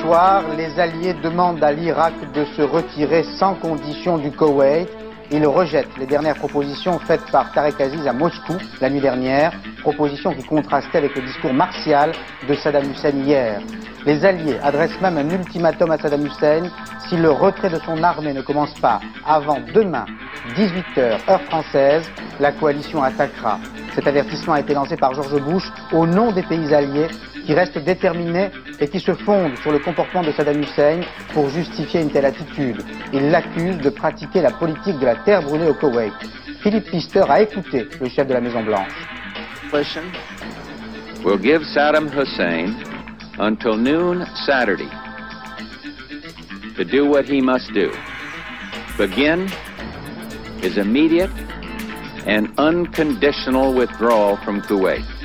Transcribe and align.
Bonsoir, 0.00 0.44
les 0.56 0.78
Alliés 0.78 1.12
demandent 1.24 1.62
à 1.64 1.72
l'Irak 1.72 2.14
de 2.32 2.44
se 2.56 2.62
retirer 2.62 3.24
sans 3.36 3.56
condition 3.56 4.16
du 4.16 4.30
Koweït. 4.30 4.88
Ils 5.32 5.44
rejettent 5.44 5.98
les 5.98 6.06
dernières 6.06 6.36
propositions 6.36 7.00
faites 7.00 7.28
par 7.32 7.50
Tarek 7.50 7.80
Aziz 7.80 8.06
à 8.06 8.12
Moscou 8.12 8.54
la 8.80 8.90
nuit 8.90 9.00
dernière, 9.00 9.52
propositions 9.80 10.32
qui 10.34 10.44
contrastaient 10.44 10.98
avec 10.98 11.16
le 11.16 11.22
discours 11.22 11.52
martial 11.52 12.12
de 12.48 12.54
Saddam 12.54 12.88
Hussein 12.88 13.10
hier. 13.10 13.60
Les 14.06 14.24
Alliés 14.24 14.58
adressent 14.62 15.00
même 15.00 15.18
un 15.18 15.28
ultimatum 15.30 15.90
à 15.90 15.98
Saddam 15.98 16.26
Hussein. 16.26 16.70
Si 17.08 17.16
le 17.16 17.32
retrait 17.32 17.70
de 17.70 17.80
son 17.84 18.00
armée 18.04 18.32
ne 18.32 18.42
commence 18.42 18.74
pas 18.78 19.00
avant 19.26 19.58
demain, 19.74 20.06
18h, 20.56 21.28
heure 21.28 21.42
française, 21.42 22.08
la 22.38 22.52
coalition 22.52 23.02
attaquera. 23.02 23.58
Cet 23.96 24.06
avertissement 24.06 24.54
a 24.54 24.60
été 24.60 24.74
lancé 24.74 24.96
par 24.96 25.14
George 25.14 25.42
Bush 25.42 25.72
au 25.92 26.06
nom 26.06 26.30
des 26.30 26.44
pays 26.44 26.72
alliés 26.72 27.08
qui 27.48 27.54
restent 27.54 27.78
déterminés 27.78 28.50
et 28.78 28.88
qui 28.88 29.00
se 29.00 29.14
fondent 29.14 29.56
sur 29.62 29.72
le 29.72 29.78
comportement 29.78 30.22
de 30.22 30.32
Saddam 30.32 30.60
Hussein 30.60 31.00
pour 31.32 31.48
justifier 31.48 32.02
une 32.02 32.10
telle 32.10 32.26
attitude. 32.26 32.84
Il 33.14 33.30
l'accuse 33.30 33.78
de 33.78 33.88
pratiquer 33.88 34.42
la 34.42 34.50
politique 34.50 34.98
de 34.98 35.06
la 35.06 35.16
terre 35.16 35.40
brûlée 35.40 35.66
au 35.66 35.72
Koweït. 35.72 36.12
Philippe 36.62 36.90
Pister 36.90 37.24
a 37.26 37.40
écouté 37.40 37.88
le 37.98 38.08
chef 38.10 38.26
de 38.26 38.34
la 38.34 38.42
Maison 38.42 38.62
Blanche. 38.62 38.92
will 41.24 41.38
give 41.38 41.62
Saddam 41.72 42.10
Hussein 42.10 42.76
until 43.38 43.78
noon 43.78 44.26
Saturday 44.44 44.90
to 46.76 46.84
do 46.84 47.06
what 47.08 47.24
he 47.24 47.40
must 47.40 47.72
do. 47.72 47.90
Begin 48.98 49.48
his 50.60 50.76
immediate 50.76 51.30
and 52.26 52.52
unconditional 52.58 53.72
withdrawal 53.72 54.36
from 54.44 54.60
Kuwait. 54.60 55.17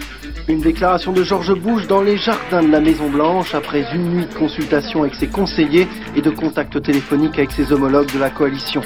Une 0.50 0.60
déclaration 0.60 1.14
de 1.14 1.24
George 1.24 1.54
Bush 1.54 1.88
dans 1.88 2.02
les 2.02 2.18
jardins 2.18 2.62
de 2.62 2.68
la 2.68 2.82
Maison 2.82 3.10
Blanche 3.10 3.56
après 3.56 3.86
une 3.96 4.10
nuit 4.10 4.26
de 4.26 4.34
consultation 4.34 5.04
avec 5.04 5.16
ses 5.16 5.28
conseillers 5.28 5.88
et 6.18 6.22
de 6.22 6.30
contacts 6.30 6.82
téléphoniques 6.82 7.38
avec 7.38 7.52
ses 7.52 7.72
homologues 7.72 8.12
de 8.14 8.20
la 8.20 8.30
coalition. 8.30 8.82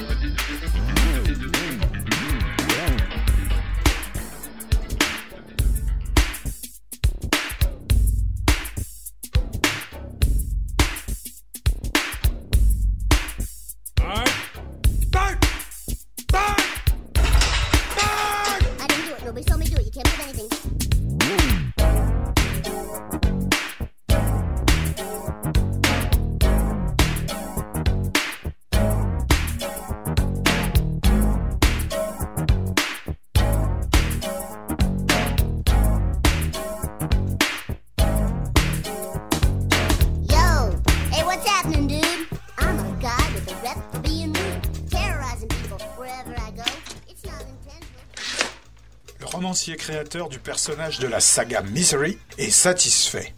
Créateur 49.76 50.30
du 50.30 50.39
personnage 50.39 51.00
de 51.00 51.08
la 51.08 51.20
saga 51.20 51.61
Misery 51.61 52.17
est 52.38 52.50
satisfait. 52.50 53.33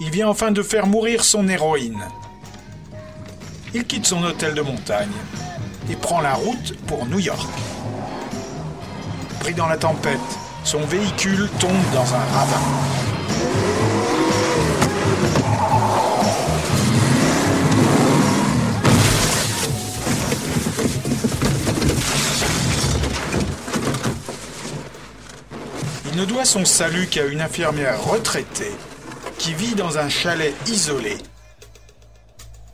Il 0.00 0.10
vient 0.10 0.28
enfin 0.28 0.50
de 0.50 0.62
faire 0.62 0.86
mourir 0.86 1.24
son 1.24 1.48
héroïne. 1.48 2.02
Il 3.74 3.84
quitte 3.84 4.06
son 4.06 4.22
hôtel 4.24 4.54
de 4.54 4.62
montagne 4.62 5.12
et 5.90 5.96
prend 5.96 6.20
la 6.20 6.34
route 6.34 6.76
pour 6.86 7.06
New 7.06 7.18
York. 7.18 7.48
Pris 9.40 9.54
dans 9.54 9.68
la 9.68 9.76
tempête, 9.76 10.18
son 10.64 10.80
véhicule 10.86 11.48
tombe 11.58 11.90
dans 11.92 12.14
un 12.14 12.24
ravin. 12.32 13.01
Il 26.14 26.20
ne 26.20 26.26
doit 26.26 26.44
son 26.44 26.66
salut 26.66 27.06
qu'à 27.06 27.24
une 27.24 27.40
infirmière 27.40 28.04
retraitée 28.04 28.72
qui 29.38 29.54
vit 29.54 29.74
dans 29.74 29.96
un 29.96 30.10
chalet 30.10 30.52
isolé 30.68 31.16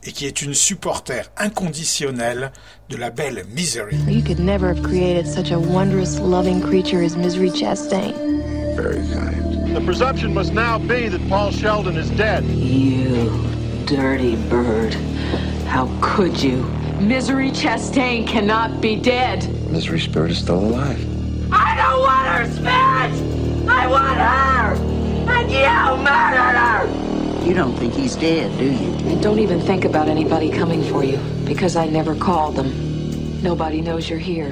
et 0.03 0.11
qui 0.11 0.25
est 0.25 0.41
une 0.41 0.53
supporter 0.53 1.31
inconditionnelle 1.37 2.51
de 2.89 2.97
la 2.97 3.11
belle 3.11 3.45
Misery. 3.55 3.95
You 4.09 4.21
could 4.21 4.41
never 4.41 4.67
have 4.67 4.83
created 4.83 5.25
such 5.25 5.51
a 5.51 5.57
wondrous, 5.57 6.19
loving 6.19 6.59
creature 6.61 7.01
as 7.01 7.15
Misery 7.15 7.49
Chastain. 7.49 8.13
Very 8.75 8.99
kind. 9.13 9.73
The 9.73 9.85
presumption 9.85 10.33
must 10.33 10.53
now 10.53 10.77
be 10.77 11.07
that 11.07 11.25
Paul 11.29 11.51
Sheldon 11.51 11.95
is 11.95 12.09
dead. 12.09 12.43
You 12.43 13.31
dirty 13.85 14.35
bird. 14.49 14.95
How 15.65 15.87
could 16.01 16.43
you? 16.43 16.57
Misery 16.99 17.51
Chastain 17.51 18.27
cannot 18.27 18.81
be 18.81 18.97
dead. 18.97 19.47
Misery 19.71 20.01
Spirit 20.01 20.31
is 20.31 20.39
still 20.39 20.59
alive. 20.59 21.08
Don't 27.59 27.75
think 27.75 27.93
he's 27.93 28.15
dead, 28.15 28.57
do 28.57 28.63
you? 28.63 28.89
And 29.11 29.21
don't 29.21 29.39
even 29.39 29.59
think 29.59 29.83
about 29.83 30.07
anybody 30.07 30.49
coming 30.49 30.81
for 30.81 31.03
you, 31.03 31.17
because 31.43 31.75
I 31.75 31.87
never 31.87 32.15
called 32.15 32.55
them. 32.55 32.71
Nobody 33.43 33.81
knows 33.81 34.09
you're 34.09 34.17
here. 34.17 34.51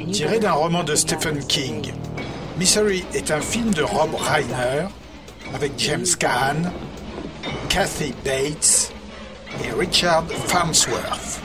And 0.00 0.08
you 0.08 0.26
Tiré 0.26 0.40
d'un 0.40 0.54
roman 0.54 0.84
de 0.84 0.96
Stephen 0.96 1.40
King, 1.46 1.92
Misery 2.58 3.04
est 3.14 3.30
un 3.30 3.40
film 3.40 3.70
de 3.72 3.82
Rob 3.82 4.12
Reiner 4.14 4.88
avec 5.54 5.78
James 5.78 6.16
Caan, 6.18 6.72
Kathy 7.68 8.12
Bates 8.24 8.92
et 9.62 9.70
Richard 9.78 10.26
Farnsworth. 10.48 11.40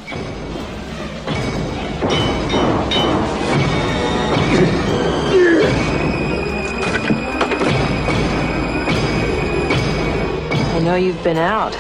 Know 10.84 10.96
you've 10.96 11.24
been 11.24 11.38
out. 11.38 11.74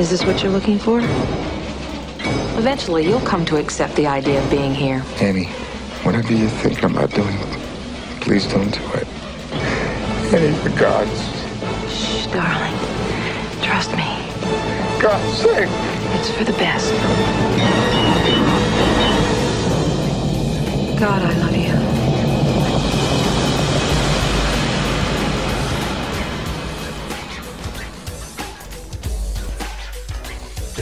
Is 0.00 0.10
this 0.10 0.24
what 0.24 0.42
you're 0.42 0.50
looking 0.50 0.78
for? 0.78 0.98
Eventually, 2.58 3.06
you'll 3.06 3.20
come 3.20 3.44
to 3.44 3.56
accept 3.58 3.94
the 3.94 4.06
idea 4.06 4.42
of 4.42 4.50
being 4.50 4.74
here. 4.74 5.04
Annie, 5.20 5.44
whatever 6.02 6.32
you 6.32 6.48
think 6.48 6.82
I'm 6.82 6.96
about 6.96 7.12
doing, 7.12 7.38
please 8.20 8.46
don't 8.48 8.70
do 8.70 8.84
it. 8.94 9.06
Annie, 10.34 10.56
for 10.58 10.70
God's, 10.78 11.20
Shh, 11.88 12.26
darling. 12.26 12.74
Trust 13.62 13.92
me. 13.92 14.04
God's 15.00 15.38
sake. 15.38 15.68
It's 16.18 16.30
for 16.30 16.44
the 16.44 16.52
best. 16.54 16.92
God, 20.98 21.22
I 21.22 21.38
love 21.38 21.54
you. 21.54 21.55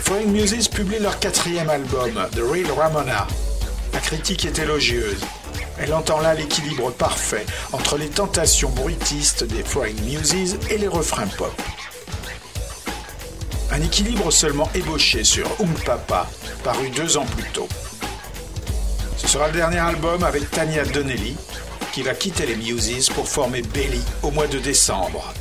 Flying 0.04 0.32
Muses 0.32 0.68
publient 0.68 0.98
leur 0.98 1.18
quatrième 1.18 1.70
album, 1.70 2.12
The 2.32 2.40
Real 2.40 2.70
Ramona. 2.70 3.26
La 3.94 4.00
critique 4.00 4.44
est 4.44 4.58
élogieuse. 4.58 5.24
Elle 5.78 5.94
entend 5.94 6.20
là 6.20 6.34
l'équilibre 6.34 6.90
parfait 6.90 7.46
entre 7.72 7.96
les 7.96 8.10
tentations 8.10 8.68
bruitistes 8.68 9.44
des 9.44 9.62
Flying 9.62 9.98
Muses 10.04 10.58
et 10.68 10.76
les 10.76 10.88
refrains 10.88 11.26
pop. 11.38 11.54
Un 13.72 13.80
équilibre 13.80 14.30
seulement 14.30 14.68
ébauché 14.74 15.24
sur 15.24 15.48
Um 15.58 15.72
Papa, 15.86 16.28
paru 16.62 16.90
deux 16.90 17.16
ans 17.16 17.26
plus 17.34 17.50
tôt. 17.52 17.68
Ce 19.16 19.26
sera 19.26 19.46
le 19.46 19.54
dernier 19.54 19.78
album 19.78 20.22
avec 20.22 20.50
Tanya 20.50 20.84
Donnelly, 20.84 21.34
qui 21.92 22.02
va 22.02 22.12
quitter 22.12 22.44
les 22.44 22.56
Muses 22.56 23.08
pour 23.08 23.26
former 23.26 23.62
Belly 23.62 24.02
au 24.22 24.30
mois 24.30 24.48
de 24.48 24.58
décembre. 24.58 25.32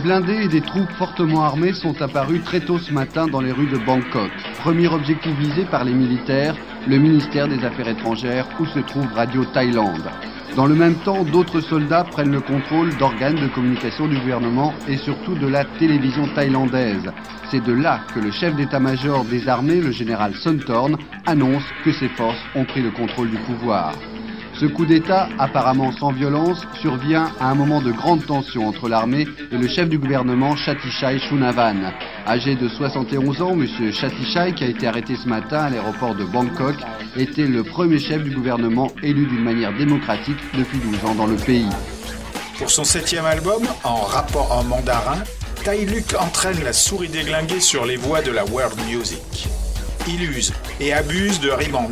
Blindés 0.00 0.44
et 0.44 0.48
des 0.48 0.60
troupes 0.60 0.90
fortement 0.98 1.44
armées 1.44 1.72
sont 1.72 2.00
apparus 2.02 2.42
très 2.42 2.60
tôt 2.60 2.78
ce 2.78 2.92
matin 2.92 3.26
dans 3.26 3.40
les 3.40 3.52
rues 3.52 3.68
de 3.68 3.78
Bangkok. 3.78 4.30
Premier 4.62 4.88
objectif 4.88 5.32
visé 5.38 5.64
par 5.64 5.84
les 5.84 5.92
militaires, 5.92 6.56
le 6.88 6.98
ministère 6.98 7.48
des 7.48 7.64
Affaires 7.64 7.88
étrangères 7.88 8.46
où 8.58 8.66
se 8.66 8.78
trouve 8.80 9.06
Radio 9.14 9.44
Thaïlande. 9.44 10.10
Dans 10.56 10.66
le 10.66 10.74
même 10.74 10.96
temps, 10.96 11.22
d'autres 11.22 11.60
soldats 11.60 12.04
prennent 12.04 12.32
le 12.32 12.40
contrôle 12.40 12.96
d'organes 12.96 13.36
de 13.36 13.46
communication 13.48 14.08
du 14.08 14.18
gouvernement 14.18 14.74
et 14.88 14.96
surtout 14.96 15.34
de 15.34 15.46
la 15.46 15.64
télévision 15.64 16.26
thaïlandaise. 16.34 17.12
C'est 17.50 17.64
de 17.64 17.72
là 17.72 18.00
que 18.14 18.20
le 18.20 18.30
chef 18.30 18.56
d'état-major 18.56 19.24
des 19.24 19.48
armées, 19.48 19.80
le 19.80 19.92
général 19.92 20.34
Sontorn, 20.34 20.96
annonce 21.26 21.64
que 21.84 21.92
ses 21.92 22.08
forces 22.08 22.42
ont 22.54 22.64
pris 22.64 22.82
le 22.82 22.90
contrôle 22.90 23.30
du 23.30 23.38
pouvoir. 23.38 23.92
Ce 24.60 24.66
coup 24.66 24.84
d'État, 24.84 25.26
apparemment 25.38 25.90
sans 25.90 26.12
violence, 26.12 26.60
survient 26.82 27.32
à 27.40 27.48
un 27.48 27.54
moment 27.54 27.80
de 27.80 27.92
grande 27.92 28.26
tension 28.26 28.68
entre 28.68 28.90
l'armée 28.90 29.26
et 29.50 29.56
le 29.56 29.66
chef 29.66 29.88
du 29.88 29.98
gouvernement 29.98 30.54
Chatichai 30.54 31.18
Shunavan. 31.18 31.94
Âgé 32.26 32.56
de 32.56 32.68
71 32.68 33.40
ans, 33.40 33.52
M. 33.52 33.66
Chatichai, 33.90 34.52
qui 34.52 34.64
a 34.64 34.66
été 34.66 34.86
arrêté 34.86 35.16
ce 35.16 35.26
matin 35.26 35.60
à 35.60 35.70
l'aéroport 35.70 36.14
de 36.14 36.24
Bangkok, 36.24 36.76
était 37.16 37.46
le 37.46 37.64
premier 37.64 37.98
chef 37.98 38.22
du 38.22 38.32
gouvernement 38.32 38.88
élu 39.02 39.24
d'une 39.24 39.42
manière 39.42 39.74
démocratique 39.74 40.36
depuis 40.52 40.78
12 40.78 41.06
ans 41.06 41.14
dans 41.14 41.26
le 41.26 41.36
pays. 41.36 41.70
Pour 42.58 42.70
son 42.70 42.84
septième 42.84 43.24
album, 43.24 43.62
en 43.82 44.02
rapport 44.02 44.52
en 44.52 44.64
mandarin, 44.64 45.22
Tai 45.64 45.86
Luke 45.86 46.14
entraîne 46.20 46.62
la 46.62 46.74
souris 46.74 47.08
déglinguée 47.08 47.60
sur 47.60 47.86
les 47.86 47.96
voies 47.96 48.20
de 48.20 48.30
la 48.30 48.44
world 48.44 48.78
music. 48.86 49.48
Il 50.06 50.22
use 50.22 50.52
et 50.80 50.92
abuse 50.92 51.40
de 51.40 51.48
rimes 51.48 51.76
en. 51.76 51.88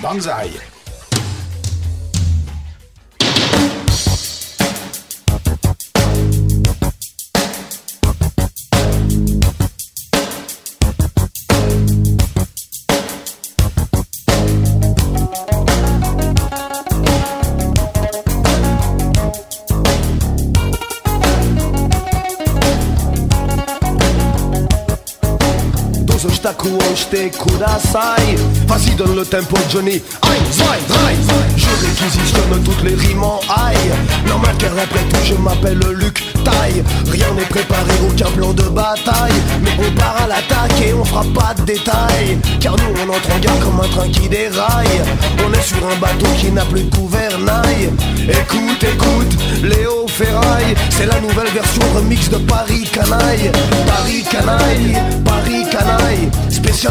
Banzai. 0.00 0.71
Oshite 26.92 27.30
kudasai 27.38 28.36
Vas-y 28.66 28.94
donne 28.96 29.16
le 29.16 29.24
tempo 29.24 29.56
Johnny 29.70 30.02
Aïe, 30.22 30.40
Je 31.56 31.66
réquisitionne 31.66 32.62
toutes 32.64 32.82
les 32.82 32.94
rimes 32.94 33.24
en 33.24 33.40
aïe 33.48 33.76
Normal 34.26 34.54
qu'elle 34.58 34.74
répète 34.74 35.08
tout, 35.08 35.24
je 35.24 35.34
m'appelle 35.34 35.80
Luc 35.94 36.22
taille. 36.44 36.82
Rien 37.10 37.32
n'est 37.34 37.42
préparé, 37.44 37.92
aucun 38.08 38.30
plan 38.30 38.52
de 38.52 38.62
bataille. 38.62 39.32
Mais 39.62 39.70
on 39.78 39.90
part 39.98 40.16
à 40.22 40.26
l'attaque 40.26 40.80
et 40.84 40.92
on 40.94 41.04
fera 41.04 41.24
pas 41.34 41.54
de 41.54 41.62
détails. 41.62 42.38
Car 42.60 42.76
nous 42.76 42.94
on 43.02 43.08
entre 43.08 43.34
en 43.34 43.38
gare 43.38 43.58
comme 43.60 43.80
un 43.80 43.88
train 43.88 44.08
qui 44.08 44.28
déraille. 44.28 45.02
On 45.46 45.52
est 45.52 45.62
sur 45.62 45.78
un 45.86 45.96
bateau 46.00 46.26
qui 46.38 46.50
n'a 46.50 46.64
plus 46.64 46.82
de 46.82 46.94
gouvernail. 46.94 47.90
Écoute, 48.28 48.84
écoute, 48.84 49.38
Léo 49.62 50.06
Ferraille, 50.08 50.74
c'est 50.90 51.06
la 51.06 51.20
nouvelle 51.20 51.52
version 51.52 51.82
remix 51.94 52.28
de 52.28 52.38
Paris 52.38 52.88
Canaille. 52.92 53.50
Paris 53.86 54.24
Canaille, 54.30 55.02
Paris 55.24 55.64
Canaille. 55.70 56.30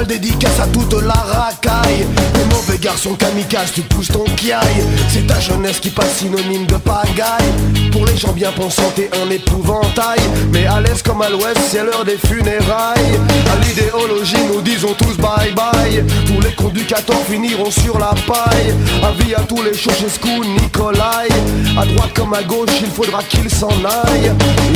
Dédicace 0.07 0.59
à 0.59 0.67
toute 0.67 0.93
la 0.93 1.13
racaille. 1.13 2.05
Les 2.35 2.55
mauvais 2.55 2.77
garçons 2.77 3.13
kamikazes, 3.13 3.73
tu 3.73 3.81
pousses 3.81 4.07
ton 4.07 4.23
kiaille. 4.35 4.83
C'est 5.09 5.27
ta 5.27 5.39
jeunesse 5.39 5.79
qui 5.79 5.89
passe 5.89 6.17
synonyme 6.17 6.65
de 6.65 6.75
pagaille. 6.75 7.51
Pour 7.91 8.05
les 8.05 8.15
gens 8.15 8.31
bien 8.31 8.51
pensants, 8.51 8.91
t'es 8.95 9.09
un 9.21 9.29
épouvantail. 9.29 10.19
Mais 10.53 10.65
à 10.65 10.79
l'est 10.79 11.05
comme 11.05 11.21
à 11.21 11.29
l'ouest, 11.29 11.59
c'est 11.69 11.83
l'heure 11.83 12.05
des 12.05 12.17
funérailles. 12.17 13.19
À 13.51 13.65
l'idéologie, 13.65 14.37
nous 14.53 14.61
disons 14.61 14.93
tous 14.93 15.17
bye 15.17 15.53
bye. 15.53 16.03
Tous 16.25 16.39
les 16.41 16.51
14 16.91 17.19
finiront 17.29 17.71
sur 17.71 17.97
la 17.97 18.13
paille. 18.27 18.73
Avis 19.01 19.33
à 19.33 19.39
tous 19.41 19.63
les 19.63 19.73
Ceausescu, 19.73 20.41
Nicolai. 20.61 21.29
À 21.79 21.85
droite 21.85 22.11
comme 22.13 22.33
à 22.33 22.43
gauche, 22.43 22.81
il 22.81 22.89
faudra 22.89 23.23
qu'ils 23.23 23.49
s'en 23.49 23.69
aillent. 23.69 24.33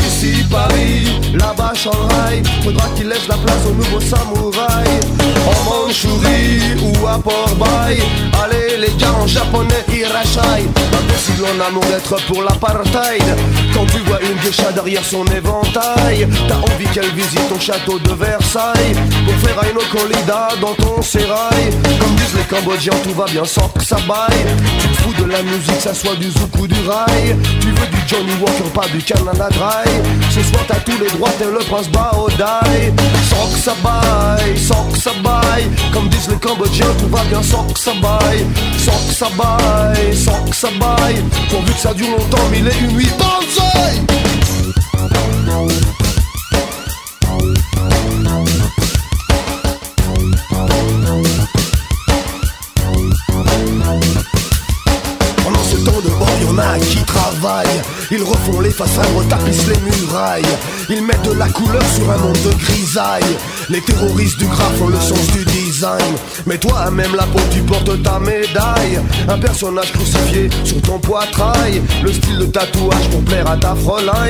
Ici 0.07 0.45
Paris, 0.49 1.19
là-bas 1.33 1.73
Shanghai. 1.75 2.41
Faudra 2.63 2.87
qu'ils 2.95 3.09
laissent 3.09 3.27
la 3.27 3.35
place 3.35 3.65
aux 3.67 3.73
nouveaux 3.73 3.99
samouraïs. 3.99 5.04
En 5.47 5.63
Mandchourie 5.63 6.75
ou 6.81 7.07
à 7.07 7.19
Port-Bail. 7.19 8.01
Allez 8.43 8.77
les 8.77 8.93
gars, 8.97 9.13
en 9.21 9.27
japonais, 9.27 9.85
irachai. 9.89 10.65
Impossible 10.93 11.45
en 11.55 11.67
amour 11.67 11.85
d'être 11.85 12.15
pour 12.27 12.43
l'apartheid. 12.43 13.23
Quand 13.73 13.85
tu 13.85 13.99
vois 13.99 14.21
une 14.21 14.37
geisha 14.39 14.71
derrière 14.71 15.03
son 15.03 15.25
éventail, 15.25 16.27
t'as 16.47 16.57
envie 16.57 16.87
qu'elle 16.93 17.11
visite 17.11 17.47
ton 17.49 17.59
château 17.59 17.99
de 17.99 18.13
Versailles. 18.13 18.95
Pour 19.25 19.35
faire 19.35 19.59
un 19.59 19.95
colida 19.95 20.49
dans 20.61 20.73
ton 20.73 21.01
sérail. 21.01 21.69
Comme 21.99 22.15
disent 22.15 22.35
les 22.35 22.43
Cambodgiens, 22.43 22.93
tout 23.03 23.13
va 23.13 23.25
bien 23.25 23.45
sans 23.45 23.69
que 23.69 23.83
ça 23.83 23.97
baille. 24.07 24.45
Tu 24.79 24.87
te 24.87 25.01
fous 25.01 25.13
de 25.23 25.29
la 25.29 25.41
musique, 25.43 25.79
ça 25.79 25.93
soit 25.93 26.15
du 26.15 26.29
zouk 26.31 26.55
ou 26.59 26.67
du 26.67 26.79
rail. 26.87 27.35
Tu 27.59 27.67
veux 27.67 27.87
Johnny 28.07 28.33
Walker, 28.39 28.69
pas 28.73 28.87
du 28.87 29.01
Canada 29.01 29.49
Dry. 29.49 29.91
Ce 30.29 30.41
soir 30.43 30.63
t'as 30.67 30.79
tous 30.81 30.99
les 30.99 31.07
droits, 31.07 31.31
t'es 31.39 31.45
le 31.45 31.57
prince 31.57 31.89
Baodai. 31.89 32.93
Sans 33.29 33.47
que 33.51 33.59
ça 33.59 33.73
baille, 33.83 34.57
sans 34.57 34.85
que 34.91 34.97
ça 34.97 35.11
baille. 35.23 35.67
Comme 35.91 36.07
disent 36.09 36.29
les 36.29 36.35
Cambodgiens, 36.35 36.85
tout 36.99 37.07
va 37.09 37.23
bien 37.23 37.41
sans 37.41 37.65
que 37.65 37.79
ça 37.79 37.93
baille. 38.01 38.45
Sans 38.77 39.07
que 39.07 39.13
ça 39.13 39.27
baille, 39.35 40.15
sans 40.15 40.43
que 40.45 40.55
ça 40.55 40.67
baille. 40.79 41.23
Pourvu 41.49 41.73
que 41.73 41.79
ça 41.79 41.93
dure 41.93 42.09
longtemps, 42.11 42.47
mille 42.51 42.67
et 42.67 42.83
une 42.83 42.91
nuits, 42.91 43.09
banzai! 43.17 44.01
Pendant 55.43 55.63
ce 55.63 55.77
temps 55.77 56.01
dehors, 56.03 56.29
y'en 56.43 56.57
a 56.59 56.77
qui 56.79 57.03
travaillent. 57.03 57.94
Ils 58.11 58.23
refont 58.23 58.59
les 58.61 58.71
façades, 58.71 59.07
retapissent 59.15 59.67
les 59.67 59.79
murailles. 59.79 60.43
Ils 60.89 61.03
mettent 61.03 61.23
de 61.23 61.33
la 61.33 61.47
couleur 61.47 61.83
sur 61.95 62.09
un 62.11 62.17
monde 62.17 62.37
de 62.45 62.53
grisaille. 62.63 63.23
Les 63.69 63.81
terroristes 63.81 64.37
du 64.37 64.45
graphe 64.45 64.79
ont 64.81 64.89
le 64.89 64.99
sens 64.99 65.27
du 65.33 65.43
design. 65.45 66.15
Mais 66.45 66.57
toi, 66.57 66.91
même 66.91 67.15
la 67.15 67.23
peau, 67.23 67.39
tu 67.51 67.61
portes 67.61 68.03
ta 68.03 68.19
médaille. 68.19 68.99
Un 69.27 69.39
personnage 69.39 69.91
crucifié 69.93 70.49
sur 70.63 70.81
ton 70.81 70.99
poitrail. 70.99 71.81
Le 72.03 72.13
style 72.13 72.37
de 72.37 72.45
tatouage 72.45 73.09
pour 73.09 73.23
plaire 73.23 73.49
à 73.49 73.57
ta 73.57 73.75
Fräulein. 73.75 74.29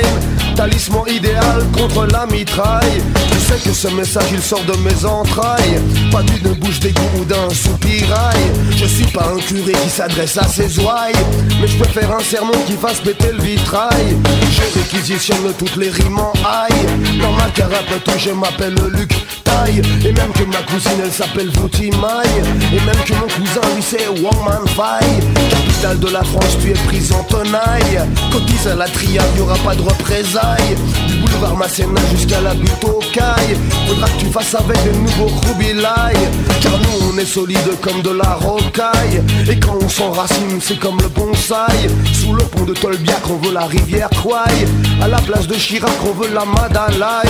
Talisman 0.54 1.04
idéal 1.08 1.64
contre 1.76 2.06
la 2.06 2.26
mitraille. 2.26 3.02
Sais 3.46 3.58
que 3.58 3.72
ce 3.72 3.86
message, 3.88 4.30
il 4.32 4.42
sort 4.42 4.64
de 4.64 4.76
mes 4.78 5.04
entrailles. 5.04 5.80
Pas 6.10 6.22
d'une 6.24 6.52
bouche 6.54 6.80
d'égout 6.80 7.02
ou 7.20 7.24
d'un 7.24 7.48
soupirail. 7.50 8.40
Je 8.76 8.86
suis 8.86 9.06
pas 9.06 9.32
un 9.36 9.38
curé 9.38 9.70
qui 9.70 9.88
s'adresse 9.88 10.36
à 10.36 10.48
ses 10.48 10.80
ouailles. 10.80 11.14
Mais 11.60 11.68
je 11.68 11.76
faire 11.84 12.10
un 12.10 12.22
sermon 12.22 12.58
qui 12.66 12.72
fasse 12.72 12.98
péter 12.98 13.30
le 13.32 13.40
vitrail. 13.40 14.16
Je 14.50 14.80
réquisitionne 14.80 15.52
toutes 15.58 15.76
les 15.76 15.90
rimes 15.90 16.18
en 16.18 16.32
aïe. 16.44 17.20
Dans 17.20 17.32
ma 17.32 17.48
carapace, 17.50 18.18
je 18.18 18.30
m'appelle 18.30 18.74
Luc 18.92 19.12
Taille. 19.44 19.80
Et 20.04 20.12
même 20.12 20.32
que 20.32 20.44
ma 20.44 20.62
cousine, 20.62 21.00
elle 21.04 21.12
s'appelle 21.12 21.46
Maille 21.46 22.42
Et 22.72 22.80
même 22.80 23.04
que 23.04 23.12
mon 23.14 23.28
cousin, 23.28 23.60
lui, 23.76 23.82
c'est 23.82 24.06
Fai. 24.74 25.06
Capitale 25.50 26.00
de 26.00 26.08
la 26.08 26.24
France, 26.24 26.58
tu 26.60 26.70
es 26.70 26.74
prise 26.88 27.12
en 27.12 27.22
tenaille. 27.22 28.02
Cotise 28.32 28.66
à 28.66 28.74
la 28.74 28.88
triade, 28.88 29.26
y 29.36 29.40
aura 29.40 29.56
pas 29.58 29.76
de 29.76 29.82
représailles. 29.82 30.76
Boulevard 31.26 31.56
Masséna 31.56 32.00
jusqu'à 32.12 32.40
la 32.40 32.54
butte 32.54 32.84
aux 32.84 33.00
cailles. 33.12 33.56
Faudra 33.86 34.08
que 34.08 34.18
tu 34.18 34.26
fasses 34.26 34.54
avec 34.54 34.82
des 34.84 34.98
nouveaux 34.98 35.26
roubilailles. 35.26 36.28
Car 36.60 36.78
nous, 36.78 37.12
on 37.12 37.18
est 37.18 37.26
solide 37.26 37.80
comme 37.80 38.02
de 38.02 38.10
la 38.10 38.34
rocaille. 38.34 39.22
Et 39.48 39.58
quand 39.58 39.76
on 39.80 39.88
s'enracine, 39.88 40.60
c'est 40.60 40.78
comme 40.78 40.98
le 41.00 41.08
bonsaï. 41.08 41.88
Sous 42.12 42.32
le 42.32 42.44
pont 42.44 42.64
de 42.64 42.74
Tolbiac, 42.74 43.22
on 43.30 43.36
veut 43.36 43.52
la 43.52 43.66
rivière 43.66 44.10
Kouaï. 44.22 44.66
À 45.02 45.08
la 45.08 45.18
place 45.18 45.46
de 45.46 45.54
Chirac, 45.54 45.90
on 46.04 46.12
veut 46.12 46.32
la 46.32 46.44
Madalaï. 46.44 47.28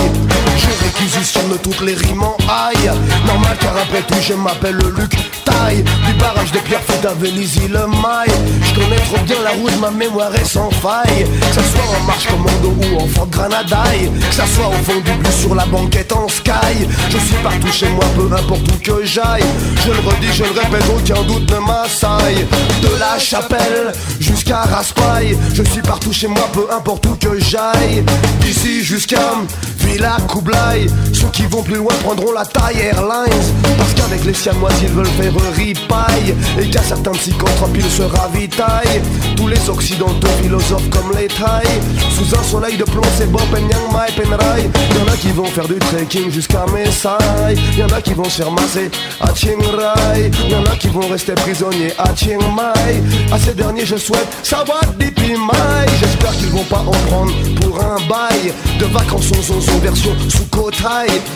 Je 0.57 0.85
réquisitionne 0.85 1.57
toutes 1.63 1.81
les 1.83 1.95
rimes 1.95 2.23
en 2.23 2.37
aïe. 2.49 2.91
Normal 3.27 3.57
car 3.61 3.77
après 3.77 4.03
tout, 4.03 4.21
je 4.21 4.35
m'appelle 4.35 4.79
Luc 4.97 5.13
Du 5.47 6.13
barrage 6.15 6.53
de 6.53 6.59
Pierrefitte 6.59 7.05
à 7.05 7.15
Vélizy 7.15 7.69
le 7.69 7.87
mail. 7.87 8.31
Je 8.63 8.75
connais 8.75 8.97
trop 8.97 9.19
bien 9.25 9.37
la 9.45 9.51
route, 9.51 9.81
ma 9.81 9.91
mémoire 9.91 10.35
est 10.35 10.45
sans 10.45 10.71
faille. 10.71 11.25
Que 11.25 11.55
ça 11.55 11.63
soit 11.63 11.99
en 11.99 12.05
marche 12.05 12.27
commando 12.27 12.75
ou 12.83 13.01
en 13.01 13.07
Fort 13.09 13.29
Granadaille. 13.29 14.11
Que 14.29 14.35
ça 14.35 14.45
soit 14.47 14.69
au 14.69 14.85
fond 14.85 15.01
du 15.05 15.11
bus 15.13 15.35
sur 15.35 15.55
la 15.55 15.67
banquette 15.67 16.13
en 16.13 16.29
sky. 16.29 16.87
Je 17.11 17.19
suis 17.19 17.37
partout 17.43 17.73
chez 17.73 17.89
moi, 17.89 18.05
peu 18.17 18.33
importe 18.35 18.63
où 18.73 18.79
que 18.79 19.05
j'aille. 19.05 19.45
Je 19.85 19.93
le 19.93 19.99
redis, 19.99 20.33
je 20.33 20.45
le 20.45 20.51
répète, 20.51 20.85
aucun 20.97 21.23
doute 21.23 21.51
ne 21.51 21.59
m'assaille. 21.59 22.47
De 22.83 22.99
la 22.99 23.19
chapelle 23.19 23.93
jusqu'à 24.21 24.63
Raspail. 24.63 25.37
Je 25.55 25.63
suis 25.63 25.83
partout 25.83 26.13
chez 26.13 26.29
moi, 26.29 26.49
peu 26.53 26.67
importe 26.75 27.07
où 27.07 27.17
que 27.17 27.39
j'aille. 27.41 28.05
D'ici 28.41 28.85
jusqu'à 28.85 29.33
Villa 29.87 30.17
Kublai. 30.29 30.87
Ceux 31.13 31.29
qui 31.29 31.43
vont 31.47 31.63
plus 31.63 31.77
loin 31.77 31.95
prendront 32.03 32.33
la 32.33 32.45
taille 32.45 32.79
Airlines. 32.81 33.47
Parce 33.79 33.95
qu'avec 33.95 34.25
les 34.25 34.35
siamois, 34.35 34.71
ils 34.83 34.89
veulent 34.89 35.07
faire 35.07 35.33
ripaille. 35.55 36.35
Et 36.61 36.69
qu'à 36.69 36.83
certains 36.83 37.13
psychotropes, 37.13 37.77
ils 37.77 37.91
se 37.91 38.03
ravitaillent. 38.03 39.01
Tous 39.37 39.49
les 39.49 39.71
occidentaux 39.71 40.29
philosophes 40.43 40.89
comme 40.91 41.13
les 41.17 41.29
tailles. 41.29 41.81
Sous 42.11 42.35
un 42.37 42.43
soleil 42.43 42.77
de 42.77 42.85
plomb, 42.85 43.03
c'est 43.17 43.31
Bob 43.31 43.43
Nyang 43.53 43.93
Mai 43.93 44.13
Penrai. 44.17 44.63
Y'en 44.95 45.13
a 45.13 45.17
qui 45.17 45.31
vont 45.31 45.45
faire 45.45 45.69
du 45.69 45.79
trekking 45.79 46.31
jusqu'à 46.31 46.67
Messai. 46.73 47.57
Y'en 47.79 47.89
a 47.89 48.01
qui 48.01 48.15
vont 48.15 48.25
se 48.25 48.43
faire 48.43 48.51
masser 48.51 48.91
à 49.21 49.35
Chiang 49.35 49.63
Rai. 49.77 50.31
Y'en 50.51 50.65
a 50.65 50.77
qui 50.77 50.89
vont 50.89 51.07
rester 51.09 51.33
prisonniers 51.33 51.93
à 51.99 52.15
Chiang 52.15 52.41
Mai. 52.55 53.03
À 53.33 53.39
ces 53.39 53.55
derniers, 53.55 53.87
je 53.87 53.97
souhaite 53.97 54.29
savoir 54.43 54.81
Mai. 54.99 55.87
J'espère 56.01 56.33
qu'ils 56.33 56.51
vont 56.51 56.65
pas 56.65 56.85
en 56.87 56.91
prendre 57.09 57.33
pour 57.61 57.81
un 57.81 57.97
bail 58.09 58.53
de 58.79 58.85
vacances 58.87 59.33
en 59.33 59.43
zonzon 59.43 59.76
version 59.79 60.13
sous. 60.29 60.47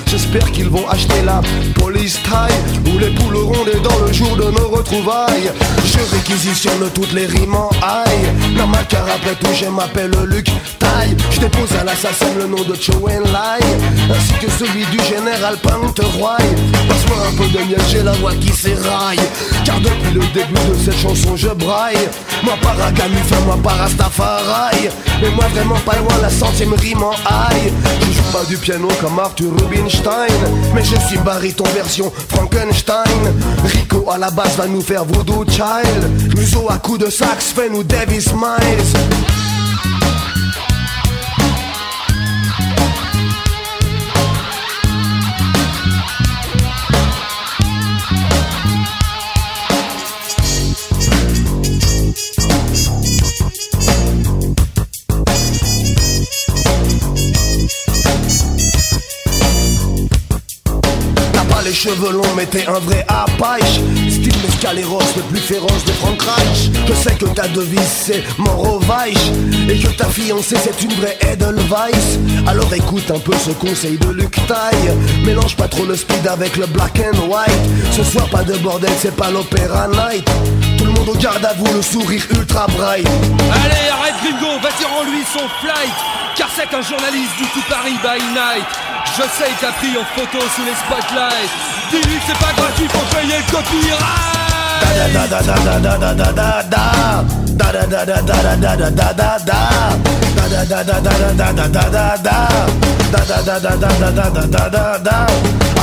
J'espère 0.07 0.51
qu'ils 0.53 0.69
vont 0.69 0.89
acheter 0.89 1.23
la 1.25 1.41
police 1.75 2.19
taille 2.23 2.53
ou 2.87 2.99
les 2.99 3.11
poules 3.11 3.37
rondes 3.37 3.83
dans 3.83 4.07
le 4.07 4.13
jour 4.13 4.37
de 4.37 4.51
nos 4.51 4.69
retrouvailles. 4.69 5.51
Je 5.85 6.17
réquisitionne 6.17 6.91
toutes 6.95 7.13
les 7.13 7.27
rimes 7.27 7.55
en 7.55 7.71
aïe. 7.83 8.57
Dans 8.57 8.67
ma 8.67 8.83
car 8.85 9.05
après 9.05 9.35
tout, 9.37 9.53
je 9.55 9.67
m'appelle 9.67 10.11
Luc 10.27 10.47
Taille. 10.79 11.17
Je 11.31 11.41
dépose 11.41 11.73
à 11.81 11.85
l'assassin 11.85 12.27
le 12.39 12.47
nom 12.47 12.63
de 12.63 12.75
Chow 12.75 13.07
Lai 13.07 13.61
ainsi 14.11 14.33
que 14.45 14.51
celui 14.51 14.85
du 14.87 14.99
général 15.05 15.57
Panteroy. 15.63 16.39
Un 17.13 17.37
peu 17.37 17.49
de 17.49 17.59
miel, 17.65 17.81
j'ai 17.89 18.03
la 18.03 18.13
voix 18.13 18.35
qui 18.35 18.49
s'éraille. 18.49 19.19
Car 19.65 19.81
depuis 19.81 20.15
le 20.15 20.21
début 20.33 20.55
de 20.69 20.75
cette 20.85 20.99
chanson, 20.99 21.37
je 21.37 21.49
braille. 21.49 22.09
Moi, 22.43 22.55
paragami, 22.63 23.17
fais-moi 23.27 23.59
pas 23.63 23.71
Rastafari. 23.71 24.89
Mais 25.21 25.31
moi, 25.31 25.47
vraiment 25.53 25.79
pas 25.81 25.97
loin, 25.97 26.15
la 26.23 26.31
centième 26.31 26.73
rime 26.75 27.03
en 27.03 27.11
aïe. 27.11 27.73
Je 28.01 28.13
joue 28.17 28.33
pas 28.33 28.45
du 28.49 28.57
piano 28.57 28.89
comme 29.01 29.19
Arthur 29.19 29.51
Rubinstein. 29.59 30.33
Mais 30.75 30.85
je 30.85 30.97
suis 31.07 31.19
baryton 31.19 31.65
version 31.75 32.13
Frankenstein. 32.29 33.35
Rico 33.65 34.11
à 34.11 34.19
la 34.19 34.31
base 34.31 34.57
va 34.57 34.67
nous 34.67 34.83
faire 34.83 35.05
Voodoo 35.05 35.45
Child. 35.49 36.37
Museau 36.37 36.67
à 36.71 36.79
coups 36.79 37.01
de 37.01 37.11
sax, 37.11 37.53
fait-nous 37.55 37.83
Davis 37.83 38.33
Miles. 38.33 39.40
Les 61.71 61.77
cheveux 61.77 62.13
longs, 62.13 62.35
mais 62.37 62.47
t'es 62.47 62.67
un 62.67 62.81
vrai 62.81 63.07
apache. 63.07 63.79
Style 64.09 64.35
Mescaleros, 64.43 64.99
le 65.17 65.23
plus 65.23 65.39
féroce 65.39 65.85
de 65.85 65.93
Frank 65.93 66.21
Reich. 66.21 66.71
Je 66.89 66.95
sais 66.95 67.15
que 67.15 67.27
ta 67.27 67.47
devise 67.47 67.93
c'est 68.07 68.25
Moro 68.39 68.81
Weich. 68.81 69.17
Et 69.69 69.79
que 69.79 69.87
ta 69.97 70.07
fiancée 70.07 70.57
c'est 70.61 70.83
une 70.83 70.93
vraie 70.95 71.17
Edelweiss. 71.21 72.19
Alors 72.49 72.75
écoute 72.75 73.09
un 73.15 73.21
peu 73.21 73.35
ce 73.39 73.51
conseil 73.53 73.99
de 73.99 74.09
Luc 74.09 74.35
Taille. 74.49 74.97
Mélange 75.25 75.55
pas 75.55 75.69
trop 75.69 75.85
le 75.85 75.95
speed 75.95 76.27
avec 76.27 76.57
le 76.57 76.67
black 76.67 76.99
and 76.99 77.29
white. 77.31 77.93
Ce 77.93 78.03
soir, 78.03 78.29
pas 78.31 78.43
de 78.43 78.57
bordel, 78.59 78.91
c'est 78.99 79.15
pas 79.15 79.31
l'opéra 79.31 79.87
night. 79.87 80.29
Tout 80.77 80.87
le 80.87 80.93
monde 80.93 81.09
au 81.09 81.15
garde 81.15 81.45
à 81.45 81.53
vous, 81.55 81.73
le 81.73 81.83
sourire 81.83 82.27
ultra 82.33 82.67
bright. 82.67 83.07
Allez, 83.07 83.89
arrête 83.93 84.15
Gringo, 84.25 84.59
vas-y 84.61 84.85
rends-lui 84.87 85.23
son 85.33 85.47
flight 85.61 85.95
Car 86.37 86.49
c'est 86.57 86.69
qu'un 86.69 86.83
journaliste 86.83 87.37
du 87.39 87.45
tout 87.45 87.63
Paris 87.69 87.95
by 88.03 88.19
night 88.35 88.90
je 89.17 89.23
sais 89.23 89.51
t'as 89.61 89.73
pris 89.73 89.97
en 89.99 90.05
photo 90.15 90.39
sous 90.55 90.65
les 90.65 90.75
spotlights. 90.75 91.51
Dis-lui 91.91 92.17
que 92.19 92.25
c'est 92.27 92.39
pas 92.39 92.53
gratuit, 92.57 92.89
faut 92.89 93.17
payer 93.17 93.39
le 93.39 93.53
copyright. 93.53 94.31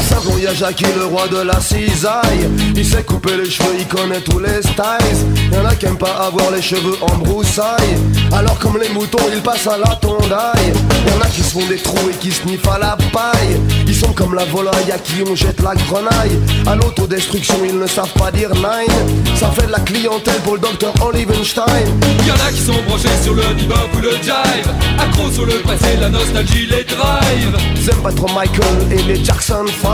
Savon, 0.08 0.38
y'a 0.38 0.54
Jackie 0.54 0.86
le 0.96 1.06
roi 1.06 1.28
de 1.28 1.38
la 1.40 1.60
cisaille. 1.60 2.50
Il 2.76 2.86
sait 2.86 3.04
couper 3.04 3.36
les 3.38 3.50
cheveux, 3.50 3.76
il 3.78 3.88
connaît 3.88 4.22
tous 4.22 4.40
les 4.40 4.62
styles. 4.62 5.52
Y'en 5.52 5.66
a 5.66 5.76
qui 5.76 5.86
aiment 5.86 5.98
pas 5.98 6.28
avoir 6.28 6.52
les 6.52 6.62
cheveux 6.62 6.98
en 7.02 7.18
broussaille 7.18 7.98
Alors 8.32 8.58
comme 8.60 8.80
les 8.82 8.90
moutons, 8.90 9.24
il 9.34 9.42
passe 9.42 9.68
à 9.68 9.78
la 9.78 9.96
tondaille. 9.96 10.74
Y'en 11.18 11.24
a 11.24 11.30
qui 11.30 11.42
se 11.42 11.50
font 11.50 11.66
des 11.66 11.78
trous 11.78 12.10
et 12.12 12.14
qui 12.14 12.32
sniffent 12.32 12.68
à 12.68 12.78
la 12.78 12.96
paille. 13.12 13.60
Ils 13.88 13.96
sont 13.96 14.14
comme 14.14 14.36
la 14.36 14.46
volaille 14.46 14.92
à 14.94 15.00
qui 15.00 15.24
on 15.28 15.34
jette 15.34 15.60
la 15.62 15.74
grenaille. 15.74 16.38
À 16.68 16.76
l'autodestruction, 16.76 17.56
ils 17.68 17.80
ne 17.80 17.88
savent 17.88 18.14
pas 18.14 18.30
dire 18.32 18.54
nine. 18.54 19.36
Ça 19.36 19.50
fait 19.50 19.66
de 19.66 19.72
la 19.72 19.80
clientèle 19.80 20.40
pour 20.44 20.56
le 20.56 20.60
docteur 20.60 20.94
Olivenstein. 21.02 21.88
Y'en 22.28 22.36
a 22.36 22.52
qui 22.52 22.62
sont 22.62 22.84
branchés 22.88 23.10
sur 23.24 23.34
le 23.34 23.42
bebop 23.56 23.76
ou 23.96 24.02
le 24.02 24.12
jive 24.12 24.72
Accros 25.00 25.32
sur 25.32 25.46
le 25.46 25.54
passé, 25.62 25.98
la 26.00 26.10
nostalgie 26.10 26.68
les 26.68 26.84
drive 26.84 27.58
Ils 27.76 27.90
aiment 27.90 28.02
pas 28.04 28.12
trop 28.12 28.32
Michael 28.34 28.92
et 28.92 29.02
les 29.04 29.24
Jackson 29.24 29.66
5 29.82 29.90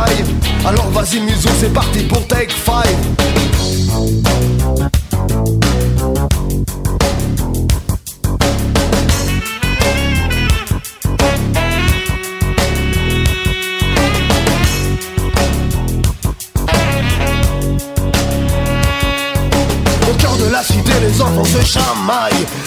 Alors 0.65 0.89
vas-y 0.89 1.19
museau 1.19 1.49
c'est 1.59 1.73
parti 1.73 2.03
pour 2.03 2.25
Take 2.27 2.53
5 2.65 2.73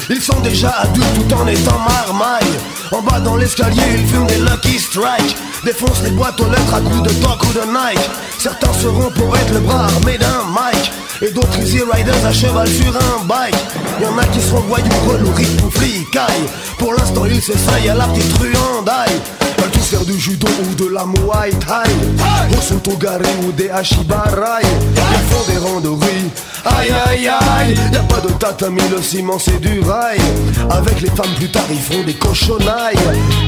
Ils 0.08 0.22
sont 0.22 0.40
déjà 0.40 0.70
adultes 0.70 1.06
tout 1.14 1.34
en 1.34 1.46
étant 1.46 1.78
marmailles. 1.78 2.58
En 2.92 3.02
bas 3.02 3.20
dans 3.20 3.36
l'escalier, 3.36 3.82
ils 3.98 4.06
fument 4.06 4.26
des 4.26 4.38
Lucky 4.38 4.78
Strike. 4.78 5.36
Défoncent 5.64 6.02
les 6.02 6.10
boîtes 6.10 6.40
aux 6.40 6.48
lettres 6.48 6.74
à 6.74 6.80
coups 6.80 7.02
de 7.02 7.12
Doc 7.20 7.42
ou 7.42 7.52
de 7.52 7.66
Nike. 7.66 8.10
Certains 8.38 8.72
seront 8.72 9.10
pour 9.10 9.36
être 9.36 9.52
le 9.52 9.60
bras 9.60 9.84
armé 9.84 10.16
d'un 10.16 10.44
Mike. 10.50 10.92
Et 11.22 11.30
d'autres 11.30 11.58
easy 11.60 11.80
riders 11.80 12.26
à 12.26 12.32
cheval 12.32 12.68
sur 12.68 12.94
un 12.94 13.24
bike. 13.24 13.54
Y'en 14.02 14.18
a 14.18 14.24
qui 14.26 14.40
seront 14.40 14.60
voyous, 14.60 14.84
rythme 15.34 15.66
ou 15.66 15.70
flicaille. 15.70 16.44
Pour 16.78 16.92
l'instant, 16.92 17.24
ils 17.24 17.40
s'essayent 17.40 17.88
à 17.88 17.94
la 17.94 18.06
petite 18.08 18.36
ruandaille. 18.38 19.20
Veulent 19.58 19.70
tous 19.70 19.80
faire 19.80 20.04
du 20.04 20.18
judo 20.20 20.46
ou 20.46 20.74
de 20.74 20.92
la 20.92 21.06
muay 21.06 21.50
thai. 21.66 21.90
Au 22.56 22.60
Sotogari 22.60 23.24
ou 23.46 23.52
des 23.52 23.70
Hashibarai. 23.70 24.62
Ils 24.62 25.34
font 25.34 25.52
des 25.52 25.58
randonnées. 25.58 26.30
Aïe 26.66 26.90
aïe 27.06 27.28
aïe, 27.28 27.76
y 27.92 27.96
a 27.96 28.00
pas 28.00 28.20
de 28.20 28.32
tatami, 28.32 28.80
le 28.90 29.00
ciment 29.00 29.38
c'est 29.38 29.60
du 29.60 29.80
rail. 29.80 30.18
Avec 30.68 31.00
les 31.00 31.10
femmes 31.10 31.32
plus 31.36 31.48
tard, 31.48 31.64
ils 31.70 31.78
font 31.78 32.02
des 32.02 32.14
cochonailles. 32.14 32.96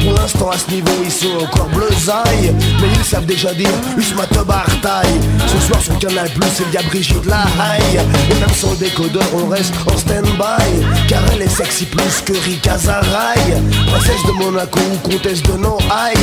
Pour 0.05 0.13
l'instant, 0.13 0.51
à 0.51 0.57
ce 0.57 0.71
niveau, 0.71 0.93
ils 1.05 1.11
sont 1.11 1.37
encore 1.43 1.69
bleusailles. 1.69 2.55
Mais 2.81 2.89
ils 2.95 3.05
savent 3.05 3.27
déjà 3.27 3.53
dire 3.55 3.71
Usma 3.97 4.25
bartaille. 4.47 5.21
Ce 5.47 5.67
soir 5.67 5.81
sur 5.81 5.99
Canal 5.99 6.31
Plus, 6.31 6.63
il 6.67 6.73
y 6.73 6.77
a 6.77 6.83
Brigitte 6.83 7.27
Et 7.61 8.35
même 8.35 8.55
sans 8.55 8.75
décodeur, 8.75 9.25
on 9.35 9.49
reste 9.49 9.75
en 9.93 9.97
stand-by. 9.99 11.09
Car 11.09 11.23
elle 11.33 11.43
est 11.43 11.49
sexy 11.49 11.87
plus 11.87 12.23
que 12.25 12.33
Rika 12.45 12.79
Zaraï. 12.79 13.63
Princesse 13.91 14.25
de 14.27 14.33
Monaco 14.33 14.79
ou 14.79 15.09
comtesse 15.09 15.43
de 15.43 15.53
Noailles. 15.53 16.15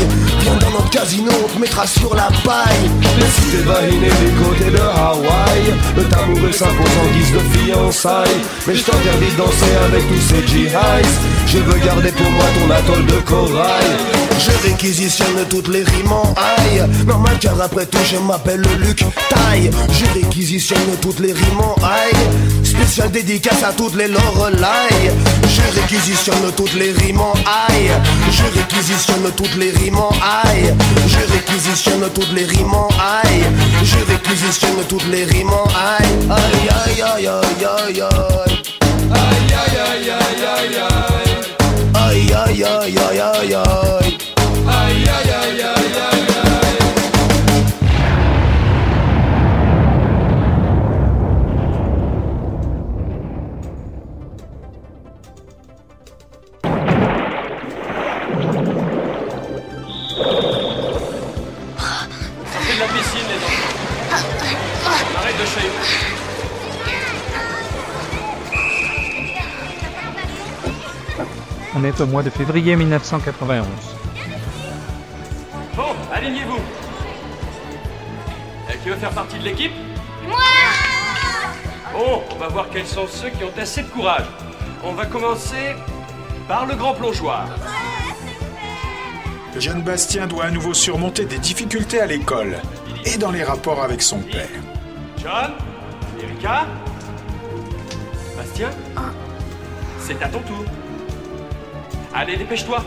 Viens 0.42 0.56
dans 0.56 0.70
notre 0.70 0.90
casino, 0.90 1.32
on 1.44 1.54
te 1.54 1.60
mettra 1.60 1.86
sur 1.86 2.16
la 2.16 2.30
paille. 2.46 2.90
Mais 3.18 3.26
si 3.26 3.52
t'es 3.52 3.64
vahiné 3.64 4.08
des 4.08 4.44
côtés 4.44 4.72
de 4.72 4.80
Hawaï, 4.80 5.74
le 5.98 6.04
tamoureux 6.06 6.52
s'impose 6.54 6.96
en 7.04 7.18
guise 7.18 7.34
de 7.34 7.40
fiançailles. 7.58 8.42
Mais 8.68 8.76
je 8.76 8.84
t'interdis 8.84 9.32
de 9.32 9.38
danser 9.38 9.76
avec 9.88 10.08
tous 10.08 10.22
ces 10.22 10.48
G-Highs. 10.48 11.20
Je 11.48 11.58
veux 11.58 11.80
garder 11.80 12.12
pour 12.12 12.32
moi 12.32 12.46
ton 12.60 12.72
atoll 12.72 13.06
de 13.06 13.20
corail. 13.22 14.25
Je 14.40 14.68
réquisitionne 14.68 15.46
toutes 15.50 15.68
les 15.68 15.84
rimes 15.84 16.12
en 16.12 16.34
aïe. 16.36 16.84
Normal 17.06 17.38
car 17.40 17.60
après 17.62 17.86
tout, 17.86 17.98
je 18.12 18.18
m'appelle 18.18 18.62
le 18.62 18.86
Luc 18.86 19.04
Taille. 19.30 19.70
Je 19.92 20.06
réquisitionne 20.20 20.80
toutes 21.02 21.20
les 21.20 21.34
rimes 21.34 21.60
en 21.62 21.76
aïe. 21.84 22.16
Spécial 22.64 23.12
dédicace 23.12 23.64
à 23.64 23.72
toutes 23.74 23.96
les 23.96 24.08
Lorelai. 24.08 25.12
Je 25.48 25.80
réquisitionne 25.80 26.52
toutes 26.56 26.74
les 26.76 26.92
rimes 26.92 27.22
en 27.22 27.34
aïe. 27.34 27.92
Je 28.32 28.44
réquisitionne 28.60 29.32
toutes 29.36 29.56
les 29.56 29.72
rimes 29.72 29.98
en 29.98 30.10
aïe. 30.44 30.74
Je 31.08 31.34
réquisitionne 31.34 32.10
toutes 32.14 32.34
les 32.34 32.46
rimes 32.46 32.74
en 32.74 32.90
aïe. 33.00 33.44
Je 33.84 34.12
réquisitionne 34.12 34.84
toutes 34.90 35.08
les 35.08 35.24
rimes 35.26 35.50
en 35.54 35.68
aïe. 35.68 36.06
Aïe 36.30 36.70
aïe 36.86 37.02
aïe 37.02 37.28
aïe 37.28 37.66
aïe 37.88 38.02
aïe. 38.02 38.64
Aïe 39.12 39.54
aïe 39.54 39.78
aïe 39.78 40.10
aïe 40.10 40.46
aïe 40.58 40.78
aïe 40.78 41.24
Aïe 41.94 42.34
aïe 42.34 42.64
aïe 42.64 42.98
aïe 43.20 43.54
aïe 43.54 44.18
On 71.78 71.84
est 71.84 72.00
au 72.00 72.08
mois 72.08 72.24
de 72.24 72.30
février 72.30 72.76
1991. 72.76 73.66
Alignez-vous 76.26 76.58
Euh, 78.70 78.74
Qui 78.82 78.90
veut 78.90 78.96
faire 78.96 79.12
partie 79.12 79.38
de 79.38 79.44
l'équipe 79.44 79.72
Moi 80.28 80.40
Bon, 81.94 82.24
on 82.32 82.36
va 82.38 82.48
voir 82.48 82.66
quels 82.74 82.88
sont 82.88 83.06
ceux 83.08 83.30
qui 83.30 83.44
ont 83.44 83.52
assez 83.62 83.84
de 83.84 83.88
courage. 83.90 84.26
On 84.84 84.94
va 84.94 85.06
commencer 85.06 85.76
par 86.48 86.66
le 86.66 86.74
grand 86.76 86.94
plongeoir. 86.96 87.48
Le 89.54 89.60
jeune 89.62 89.84
Bastien 89.84 90.26
doit 90.26 90.46
à 90.46 90.52
nouveau 90.52 90.74
surmonter 90.74 91.26
des 91.26 91.38
difficultés 91.38 92.02
à 92.02 92.08
l'école 92.08 92.58
et 93.06 93.18
dans 93.18 93.32
les 93.32 93.44
rapports 93.44 93.84
avec 93.84 94.02
son 94.02 94.20
père. 94.20 94.50
John 95.22 95.52
Erika 96.22 96.66
Bastien 98.36 98.70
C'est 100.00 100.22
à 100.24 100.28
ton 100.28 100.40
tour. 100.40 100.66
Allez, 102.16 102.36
dépêche-toi 102.36 102.84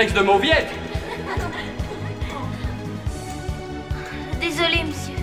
Prétexte 0.00 0.16
de 0.16 0.24
mauviette 0.24 0.68
Désolé, 4.40 4.84
monsieur. 4.84 5.14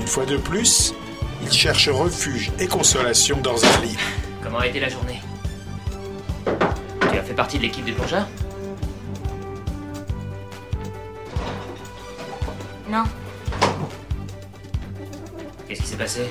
Une 0.00 0.06
fois 0.06 0.24
de 0.24 0.36
plus, 0.36 0.94
il 1.42 1.50
cherche 1.50 1.88
refuge 1.88 2.52
et 2.60 2.68
consolation 2.68 3.38
dans 3.38 3.56
un 3.64 3.80
livre. 3.80 4.00
Comment 4.44 4.58
a 4.60 4.68
été 4.68 4.78
la 4.78 4.90
journée? 4.90 5.20
Tu 7.00 7.18
as 7.18 7.22
fait 7.24 7.34
partie 7.34 7.56
de 7.56 7.62
l'équipe 7.62 7.84
des 7.84 7.90
plongeurs? 7.90 8.28
Non. 12.88 13.02
Qu'est-ce 15.66 15.80
qui 15.80 15.88
s'est 15.88 15.96
passé? 15.96 16.30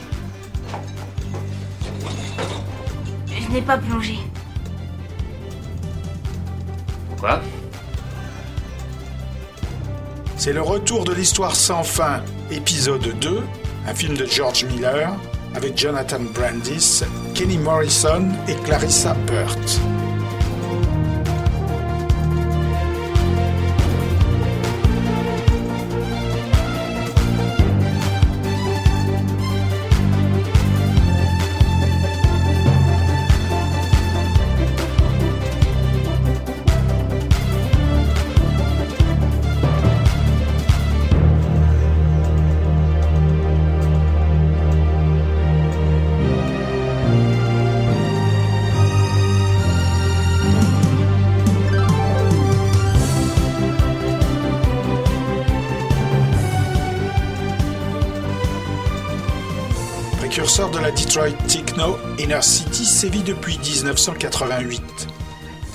Je 3.27 3.51
n'ai 3.51 3.61
pas 3.61 3.77
plongé. 3.77 4.17
C'est 10.37 10.53
le 10.53 10.61
retour 10.61 11.03
de 11.03 11.13
l'histoire 11.13 11.55
sans 11.55 11.83
fin, 11.83 12.23
épisode 12.49 13.19
2, 13.19 13.43
un 13.87 13.93
film 13.93 14.17
de 14.17 14.25
George 14.25 14.65
Miller, 14.65 15.15
avec 15.53 15.77
Jonathan 15.77 16.21
Brandis, 16.33 17.03
Kenny 17.35 17.57
Morrison 17.57 18.27
et 18.47 18.55
Clarissa 18.63 19.13
Burt. 19.27 20.00
Précurseur 60.31 60.71
de 60.71 60.79
la 60.79 60.91
Detroit 60.91 61.33
techno, 61.49 61.97
Inner 62.17 62.41
City 62.41 62.85
sévit 62.85 63.21
depuis 63.21 63.59
1988. 63.59 64.81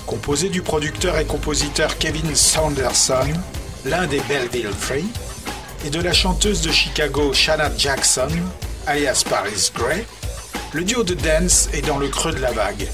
Composé 0.07 0.49
du 0.49 0.63
producteur 0.63 1.15
et 1.19 1.25
compositeur 1.25 1.99
Kevin 1.99 2.35
Saunderson, 2.35 3.27
l'un 3.85 4.07
des 4.07 4.19
Belleville 4.21 4.73
Free, 4.73 5.05
et 5.85 5.91
de 5.91 6.01
la 6.01 6.11
chanteuse 6.11 6.61
de 6.61 6.71
Chicago 6.71 7.33
Shanna 7.33 7.69
Jackson, 7.77 8.29
alias 8.87 9.23
Paris 9.29 9.71
Gray, 9.75 10.03
le 10.73 10.83
duo 10.83 11.03
de 11.03 11.13
dance 11.13 11.69
est 11.71 11.85
dans 11.85 11.99
le 11.99 12.07
creux 12.07 12.33
de 12.33 12.41
la 12.41 12.51
vague, 12.51 12.87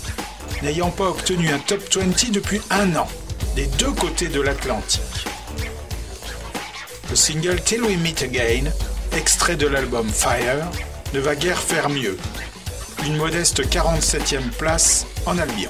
n'ayant 0.64 0.92
pas 0.92 1.08
obtenu 1.08 1.48
un 1.48 1.60
top 1.60 1.82
20 1.96 2.32
depuis 2.32 2.60
un 2.72 2.94
an, 2.98 3.08
des 3.56 3.68
deux 3.68 3.94
côtés 3.94 4.28
de 4.28 4.42
l'Atlantique. 4.42 5.28
Le 7.10 7.16
single 7.16 7.62
Till 7.62 7.84
We 7.84 7.96
Meet 8.00 8.24
Again, 8.24 8.70
extrait 9.14 9.56
de 9.56 9.68
l'album 9.68 10.10
Fire, 10.10 10.68
ne 11.14 11.20
va 11.20 11.36
guère 11.36 11.60
faire 11.60 11.90
mieux. 11.90 12.18
Une 13.06 13.18
modeste 13.18 13.62
47e 13.62 14.50
place 14.58 15.06
en 15.26 15.38
Albion. 15.38 15.70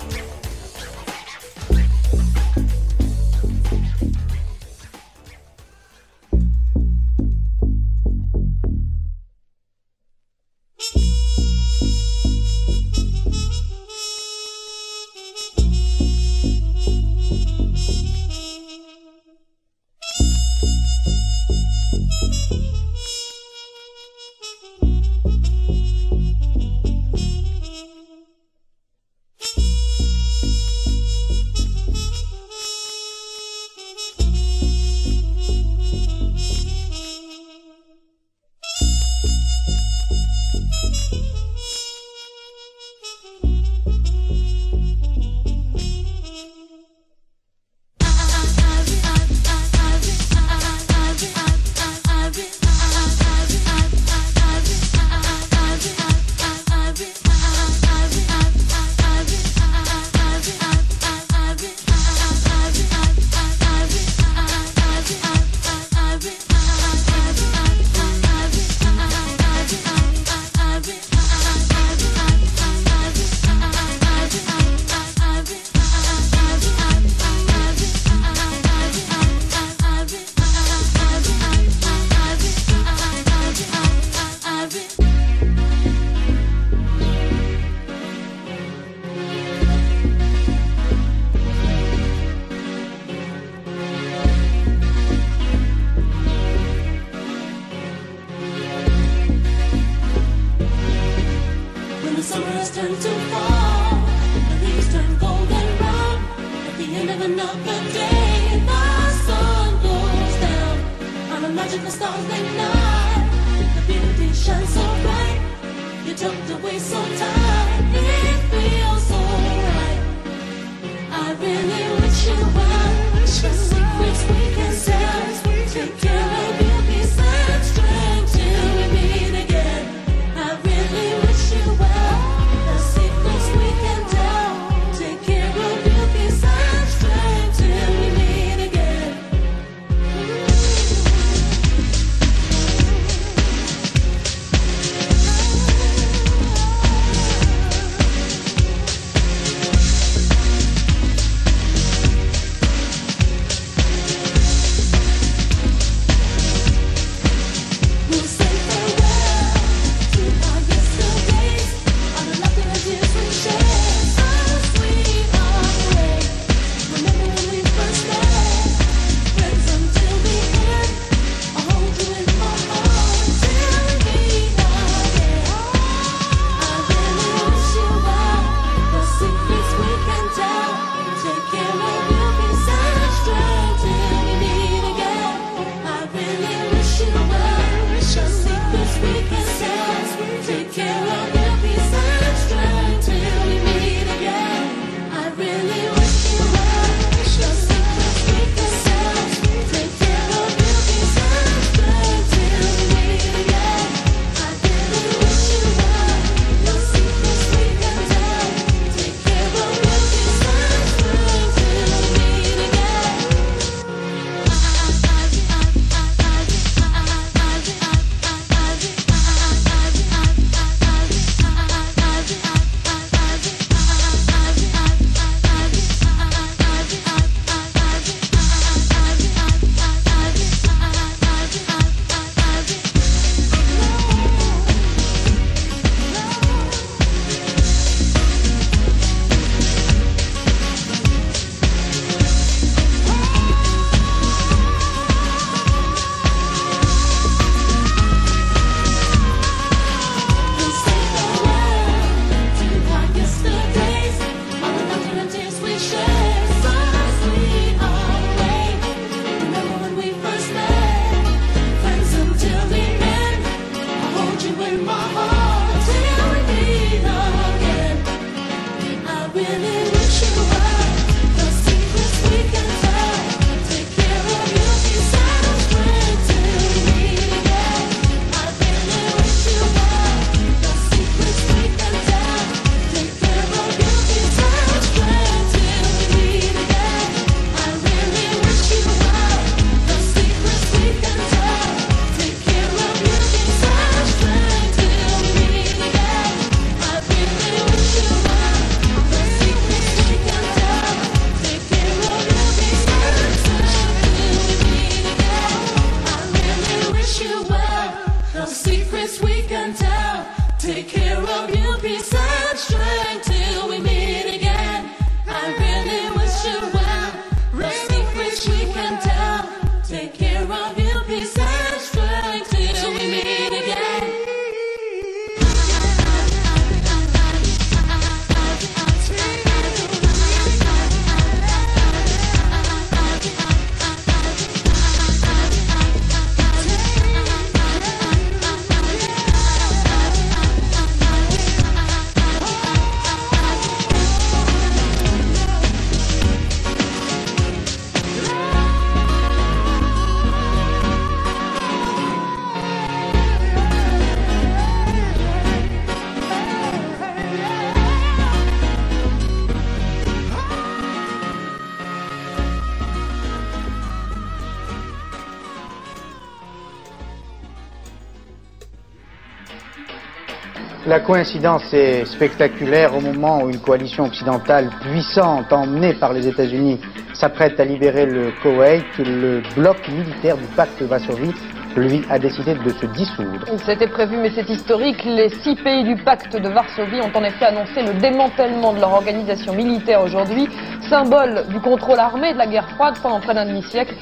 La 370.93 370.99
coïncidence 370.99 371.73
est 371.73 372.05
spectaculaire 372.05 372.95
au 372.95 373.01
moment 373.01 373.41
où 373.41 373.49
une 373.49 373.59
coalition 373.59 374.03
occidentale 374.03 374.69
puissante, 374.79 375.51
emmenée 375.51 375.95
par 375.95 376.13
les 376.13 376.27
États-Unis, 376.27 376.79
s'apprête 377.15 377.59
à 377.59 377.65
libérer 377.65 378.05
le 378.05 378.31
Koweït. 378.43 378.85
Le 378.99 379.41
bloc 379.55 379.87
militaire 379.89 380.37
du 380.37 380.45
pacte 380.55 380.79
de 380.79 380.85
Varsovie, 380.85 381.33
lui, 381.75 382.03
a 382.11 382.19
décidé 382.19 382.53
de 382.53 382.69
se 382.69 382.85
dissoudre. 382.85 383.43
C'était 383.65 383.87
prévu, 383.87 384.17
mais 384.17 384.29
c'est 384.35 384.47
historique. 384.47 385.03
Les 385.03 385.29
six 385.29 385.55
pays 385.55 385.83
du 385.83 385.95
pacte 385.95 386.37
de 386.37 386.47
Varsovie 386.47 387.01
ont 387.01 387.17
en 387.17 387.23
effet 387.23 387.45
annoncé 387.45 387.81
le 387.81 387.99
démantèlement 387.99 388.73
de 388.73 388.79
leur 388.79 388.93
organisation 388.93 389.55
militaire 389.55 390.03
aujourd'hui, 390.03 390.47
symbole 390.91 391.47
du 391.49 391.59
contrôle 391.59 391.97
armé 391.97 392.33
de 392.33 392.37
la 392.37 392.45
guerre 392.45 392.69
froide 392.69 392.99
pendant 393.01 393.19
près 393.19 393.33
d'un 393.33 393.47
demi-siècle. 393.47 393.95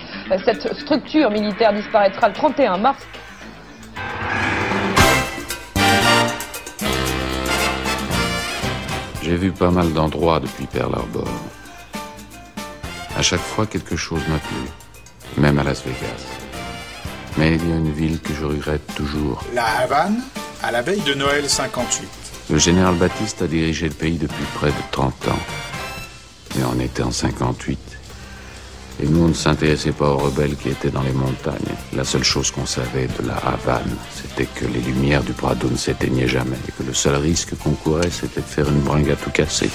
Cette 0.44 0.74
structure 0.74 1.32
militaire 1.32 1.72
disparaîtra 1.72 2.28
le 2.28 2.34
31 2.34 2.80
mars. 2.80 3.08
J'ai 9.22 9.36
vu 9.36 9.52
pas 9.52 9.70
mal 9.70 9.94
d'endroits 9.94 10.40
depuis 10.40 10.66
Pearl 10.66 10.94
Harbor. 10.96 11.28
À 13.16 13.22
chaque 13.22 13.42
fois, 13.42 13.68
quelque 13.68 13.96
chose 13.96 14.22
m'a 14.28 14.40
plu, 14.40 14.58
même 15.38 15.60
à 15.60 15.64
Las 15.64 15.84
Vegas. 15.84 16.26
Mais 17.38 17.56
il 17.56 17.70
y 17.70 17.72
a 17.72 17.76
une 17.76 17.92
ville 17.92 18.20
que 18.20 18.34
je 18.34 18.46
regrette 18.46 18.96
toujours. 18.96 19.44
La 19.54 19.66
Havane, 19.66 20.22
à 20.64 20.72
la 20.72 20.82
veille 20.82 21.02
de 21.02 21.14
Noël 21.14 21.48
58. 21.48 22.08
Le 22.50 22.58
général 22.58 22.96
Baptiste 22.96 23.44
a 23.44 23.48
dirigé 23.48 23.88
le 23.88 23.94
pays 23.94 24.18
depuis 24.18 24.44
près 24.56 24.70
de 24.70 24.82
30 24.92 25.28
ans. 25.28 25.40
Mais 26.56 26.64
on 26.64 26.80
était 26.80 27.04
en 27.04 27.12
58. 27.12 27.91
Et 29.02 29.08
nous, 29.08 29.24
on 29.24 29.28
ne 29.30 29.34
s'intéressait 29.34 29.92
pas 29.94 30.10
aux 30.10 30.18
rebelles 30.18 30.56
qui 30.56 30.70
étaient 30.70 30.92
dans 30.92 31.02
les 31.02 31.12
montagnes. 31.12 31.76
La 31.94 32.04
seule 32.04 32.24
chose 32.24 32.52
qu'on 32.52 32.68
savait 32.68 33.08
de 33.20 33.28
la 33.28 33.36
Havane, 33.36 33.96
c'était 34.14 34.46
que 34.46 34.66
les 34.66 34.80
lumières 34.80 35.24
du 35.24 35.34
Prado 35.34 35.68
ne 35.70 35.76
s'éteignaient 35.78 36.28
jamais. 36.28 36.58
Et 36.68 36.72
que 36.72 36.84
le 36.88 36.94
seul 36.94 37.16
risque 37.16 37.58
qu'on 37.58 37.72
courait, 37.72 38.12
c'était 38.12 38.42
de 38.42 38.46
faire 38.46 38.70
une 38.70 38.82
bringue 38.82 39.10
à 39.10 39.16
tout 39.16 39.32
casser. 39.32 39.72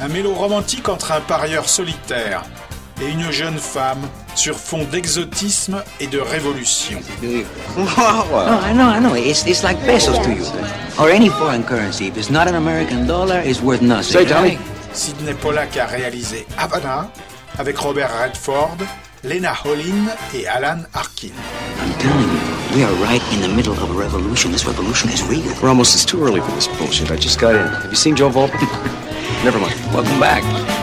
Un 0.00 0.08
mélo 0.08 0.32
romantique 0.34 0.88
entre 0.88 1.12
un 1.12 1.20
parieur 1.20 1.68
solitaire 1.68 2.42
et 3.00 3.08
une 3.10 3.30
jeune 3.30 3.58
femme 3.58 4.00
sur 4.34 4.56
fond 4.56 4.84
d'exotisme 4.90 5.82
et 6.00 6.06
de 6.08 6.18
révolution. 6.18 6.98
No, 7.22 7.28
I 7.78 8.72
know, 8.72 8.88
I 8.88 8.98
know. 8.98 9.14
It's, 9.14 9.46
it's 9.46 9.62
like 9.62 9.78
pesos 9.84 10.18
to 10.18 10.30
you. 10.30 10.44
Or 10.98 11.10
any 11.10 11.28
foreign 11.28 11.62
currency. 11.62 12.08
If 12.08 12.16
it's 12.16 12.30
not 12.30 12.48
an 12.48 12.56
American 12.56 13.06
dollar, 13.06 13.40
it's 13.44 13.60
worth 13.62 13.82
nothing. 13.82 14.26
right? 14.28 14.58
Sidney 14.92 15.34
Pollack 15.34 15.76
a 15.76 15.86
réalisé 15.86 16.46
Havana 16.58 17.10
avec 17.58 17.78
Robert 17.78 18.10
Redford, 18.22 18.76
Lena 19.24 19.54
Olin 19.64 20.08
et 20.34 20.46
Alan 20.46 20.82
Arkin. 20.94 21.28
I'm 21.82 21.92
telling 21.98 22.28
you, 22.28 22.76
we 22.76 22.84
are 22.84 22.92
right 23.02 23.22
in 23.32 23.40
the 23.40 23.48
middle 23.48 23.72
of 23.72 23.90
a 23.90 23.98
revolution. 23.98 24.50
This 24.52 24.66
revolution 24.66 25.10
is 25.10 25.22
real. 25.28 25.54
Ramos, 25.62 25.94
it's 25.94 26.04
too 26.04 26.22
early 26.22 26.40
for 26.40 26.52
this 26.52 26.68
bullshit. 26.78 27.10
I 27.10 27.16
just 27.16 27.38
got 27.40 27.54
in. 27.54 27.66
Have 27.66 27.90
you 27.90 27.96
seen 27.96 28.16
Joe 28.16 28.30
Volpe? 28.30 28.60
Never 29.44 29.58
mind. 29.58 29.74
Welcome 29.94 30.18
back. 30.20 30.79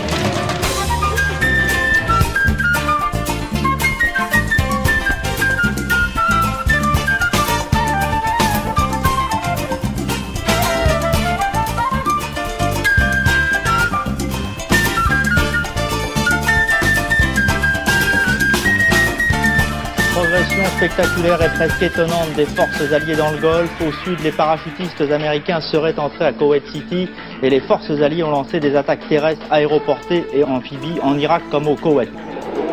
Spectaculaire 20.65 21.41
et 21.41 21.49
presque 21.49 21.81
étonnante 21.83 22.33
des 22.35 22.45
forces 22.45 22.91
alliées 22.91 23.15
dans 23.15 23.31
le 23.31 23.37
Golfe. 23.37 23.69
Au 23.81 23.91
sud, 24.03 24.19
les 24.23 24.31
parachutistes 24.31 25.01
américains 25.01 25.61
seraient 25.61 25.97
entrés 25.99 26.25
à 26.25 26.33
Kuwait 26.33 26.63
City 26.71 27.07
et 27.43 27.49
les 27.49 27.59
forces 27.59 27.89
alliées 27.89 28.23
ont 28.23 28.31
lancé 28.31 28.59
des 28.59 28.75
attaques 28.75 29.07
terrestres, 29.07 29.45
aéroportées 29.51 30.25
et 30.33 30.43
amphibies 30.43 30.99
en 31.03 31.17
Irak 31.17 31.43
comme 31.51 31.67
au 31.67 31.75
Koweït. 31.75 32.09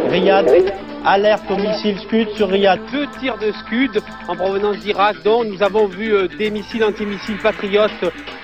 Riyad, 0.09 0.51
alerte 1.05 1.51
aux 1.51 1.57
missiles 1.57 1.99
Scud 1.99 2.29
sur 2.37 2.49
Riyad. 2.49 2.81
Deux 2.91 3.07
tirs 3.21 3.37
de 3.39 3.53
Scud 3.53 4.03
en 4.29 4.37
provenance 4.37 4.79
d'Irak, 4.79 5.17
dont 5.23 5.45
nous 5.45 5.63
avons 5.63 5.87
vu 5.87 6.15
euh, 6.15 6.27
des 6.27 6.51
missiles 6.51 6.85
antimissiles 6.85 7.39
patriotes 7.43 7.91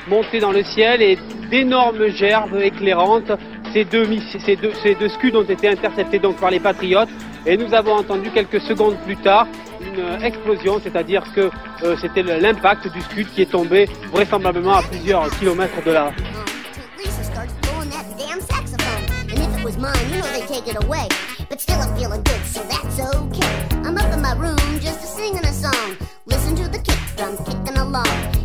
monter 0.08 0.40
dans 0.40 0.52
le 0.52 0.62
ciel 0.62 1.00
et 1.02 1.18
d'énormes 1.50 2.08
gerbes 2.08 2.58
éclairantes. 2.60 3.32
Ces 3.72 3.84
deux, 3.84 4.04
missi- 4.06 4.40
ces, 4.44 4.56
deux, 4.56 4.72
ces 4.82 4.94
deux 4.94 5.08
Scud 5.08 5.36
ont 5.36 5.44
été 5.44 5.68
interceptés 5.68 6.18
donc 6.18 6.36
par 6.36 6.50
les 6.50 6.58
patriotes 6.60 7.08
et 7.46 7.56
nous 7.56 7.72
avons 7.72 7.94
entendu 7.94 8.30
quelques 8.30 8.60
secondes 8.60 8.96
plus 9.04 9.16
tard 9.16 9.46
une 9.80 10.00
euh, 10.00 10.18
explosion, 10.20 10.80
c'est-à-dire 10.82 11.22
que 11.34 11.50
euh, 11.84 11.96
c'était 12.00 12.22
l'impact 12.22 12.88
du 12.92 13.00
Scud 13.00 13.28
qui 13.32 13.42
est 13.42 13.50
tombé 13.50 13.88
vraisemblablement 14.12 14.74
à 14.74 14.82
plusieurs 14.82 15.30
kilomètres 15.38 15.82
de 15.84 15.92
là. 15.92 16.12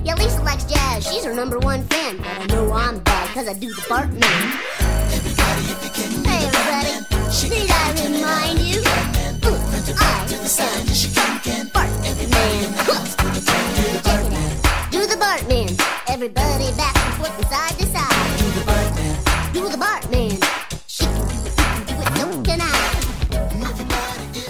Yeah, 0.04 0.16
Lisa 0.16 0.42
likes 0.44 0.66
jazz, 0.70 1.04
she's 1.08 1.24
her 1.26 1.34
number 1.34 1.58
one 1.60 1.84
fan. 1.88 2.18
But 2.48 2.54
I'm 2.74 3.00
bad, 3.00 3.30
cause 3.34 3.48
I 3.50 3.54
do 3.54 3.68
the 3.74 3.86
Bartman. 3.90 4.22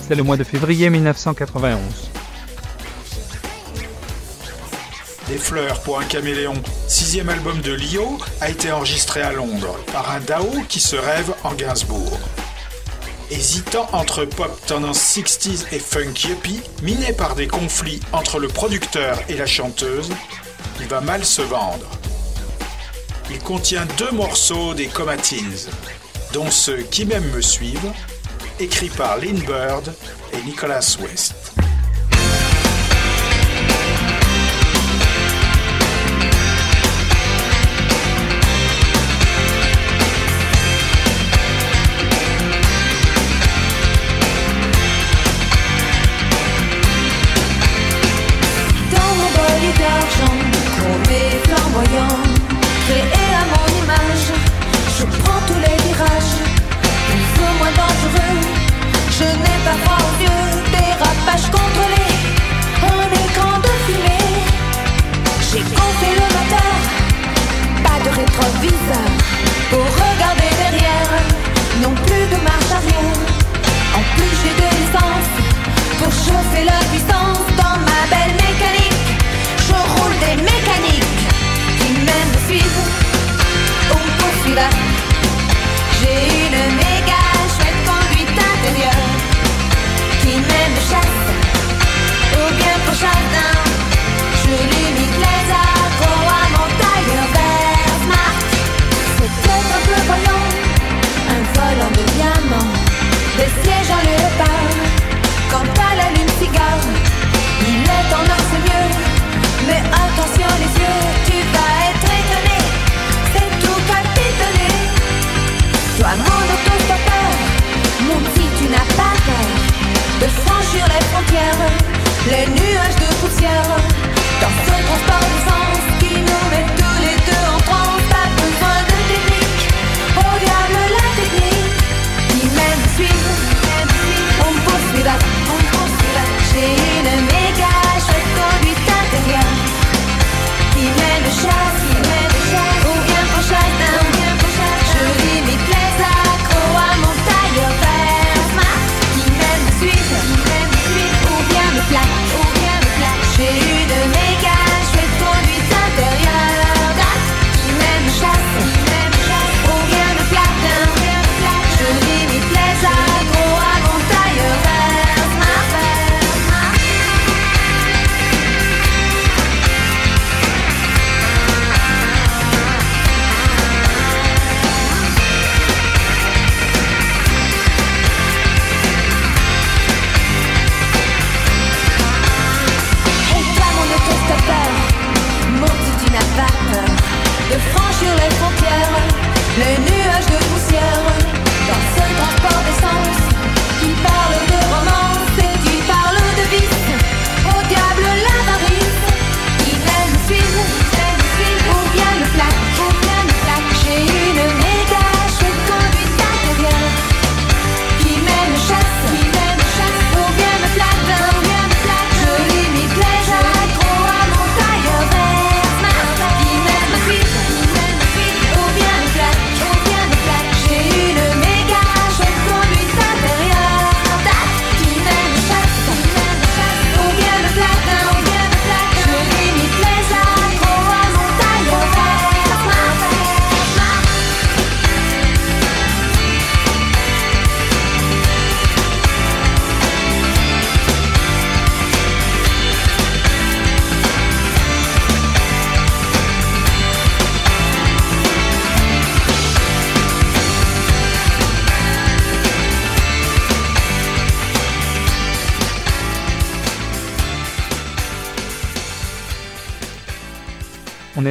C'est 0.08 0.16
le 0.16 0.22
mois 0.22 0.38
de 0.38 0.44
février 0.44 0.90
1991. 0.92 2.12
Des 5.28 5.38
fleurs 5.40 5.82
pour 5.82 6.00
un 6.00 6.04
caméléon, 6.04 6.62
sixième 6.88 7.30
album 7.30 7.60
de 7.62 7.74
Lio, 7.74 8.20
a 8.42 8.50
été 8.50 8.72
enregistré 8.72 9.22
à 9.22 9.32
Londres 9.32 9.76
par 9.92 10.12
un 10.12 10.20
Dao 10.20 10.52
qui 10.70 10.80
se 10.80 10.96
rêve 10.96 11.34
en 11.44 11.54
Gainsbourg. 11.54 12.20
Hésitant 13.32 13.88
entre 13.92 14.26
pop 14.26 14.56
tendance 14.68 15.00
60s 15.00 15.66
et 15.72 15.80
funk 15.80 16.14
yuppie, 16.28 16.62
miné 16.84 17.12
par 17.12 17.34
des 17.34 17.48
conflits 17.48 18.02
entre 18.14 18.38
le 18.38 18.48
producteur 18.48 19.20
et 19.28 19.36
la 19.36 19.48
chanteuse, 19.48 20.12
il 20.80 20.86
va 20.88 21.02
mal 21.02 21.26
se 21.26 21.42
vendre. 21.42 21.90
Il 23.32 23.40
contient 23.40 23.88
deux 23.98 24.12
morceaux 24.12 24.76
des 24.76 24.88
Comatines, 24.88 25.58
dont 26.34 26.52
ceux 26.52 26.84
qui 26.84 27.04
m'aiment 27.04 27.32
me 27.32 27.42
suivent, 27.42 27.92
écrits 28.60 28.90
par 28.90 29.18
Lynn 29.18 29.40
Bird 29.40 29.92
et 30.34 30.44
Nicholas 30.44 30.98
West. 31.02 31.45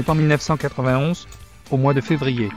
En 0.09 0.15
1991, 0.17 1.29
au 1.71 1.77
mois 1.77 1.95
de 1.95 2.01
février. 2.01 2.49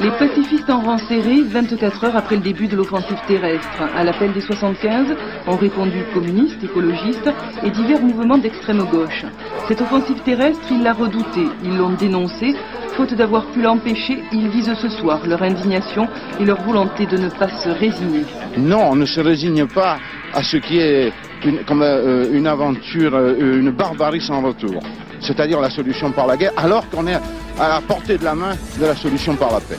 Les 0.00 0.10
pacifistes 0.10 0.68
en 0.70 0.80
rang 0.80 0.98
serré, 0.98 1.42
24 1.42 2.04
heures 2.04 2.16
après 2.16 2.34
le 2.34 2.42
début 2.42 2.66
de 2.66 2.76
l'offensive 2.76 3.18
terrestre. 3.28 3.82
À 3.96 4.02
l'appel 4.02 4.32
des 4.32 4.40
75, 4.40 5.14
ont 5.46 5.56
répondu 5.56 6.02
communistes, 6.12 6.62
écologistes 6.64 7.30
et 7.62 7.70
divers 7.70 8.00
mouvements 8.00 8.38
d'extrême 8.38 8.82
gauche. 8.90 9.24
Cette 9.68 9.80
offensive 9.80 10.20
terrestre, 10.24 10.66
ils 10.72 10.82
la 10.82 10.92
redoutaient, 10.92 11.48
ils 11.62 11.76
l'ont 11.76 11.94
dénoncée. 11.94 12.56
Faute 12.98 13.14
d'avoir 13.14 13.46
pu 13.52 13.62
l'empêcher, 13.62 14.24
ils 14.32 14.48
visent 14.48 14.74
ce 14.74 14.88
soir 14.88 15.24
leur 15.24 15.40
indignation 15.40 16.08
et 16.40 16.44
leur 16.44 16.60
volonté 16.62 17.06
de 17.06 17.16
ne 17.16 17.28
pas 17.28 17.48
se 17.48 17.68
résigner. 17.68 18.24
Non, 18.56 18.90
on 18.90 18.96
ne 18.96 19.06
se 19.06 19.20
résigne 19.20 19.68
pas 19.68 19.98
à 20.34 20.42
ce 20.42 20.56
qui 20.56 20.80
est 20.80 21.12
une, 21.44 21.64
comme 21.64 21.82
euh, 21.82 22.26
une 22.32 22.48
aventure, 22.48 23.14
euh, 23.14 23.60
une 23.60 23.70
barbarie 23.70 24.20
sans 24.20 24.42
retour. 24.42 24.82
C'est-à-dire 25.20 25.60
la 25.60 25.70
solution 25.70 26.10
par 26.10 26.26
la 26.26 26.36
guerre, 26.36 26.50
alors 26.56 26.90
qu'on 26.90 27.06
est 27.06 27.14
à 27.60 27.68
la 27.68 27.80
portée 27.80 28.18
de 28.18 28.24
la 28.24 28.34
main 28.34 28.56
de 28.80 28.86
la 28.86 28.96
solution 28.96 29.36
par 29.36 29.52
la 29.52 29.60
paix. 29.60 29.78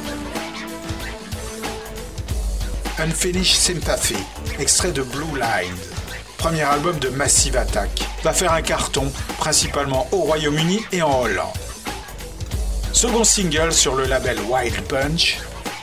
Unfinished 2.99 3.57
Sympathy, 3.57 4.15
extrait 4.61 4.93
de 4.93 5.01
Blue 5.01 5.35
Line, 5.35 5.75
premier 6.37 6.61
album 6.61 6.97
de 6.99 7.09
Massive 7.09 7.57
Attack, 7.57 7.89
va 8.23 8.31
faire 8.31 8.53
un 8.53 8.61
carton, 8.61 9.11
principalement 9.39 10.07
au 10.13 10.19
Royaume-Uni 10.19 10.79
et 10.93 11.01
en 11.01 11.23
Hollande. 11.23 11.68
Second 12.91 13.23
single 13.23 13.71
sur 13.71 13.95
le 13.95 14.05
label 14.05 14.37
Wild 14.49 14.81
Punch, 14.87 15.37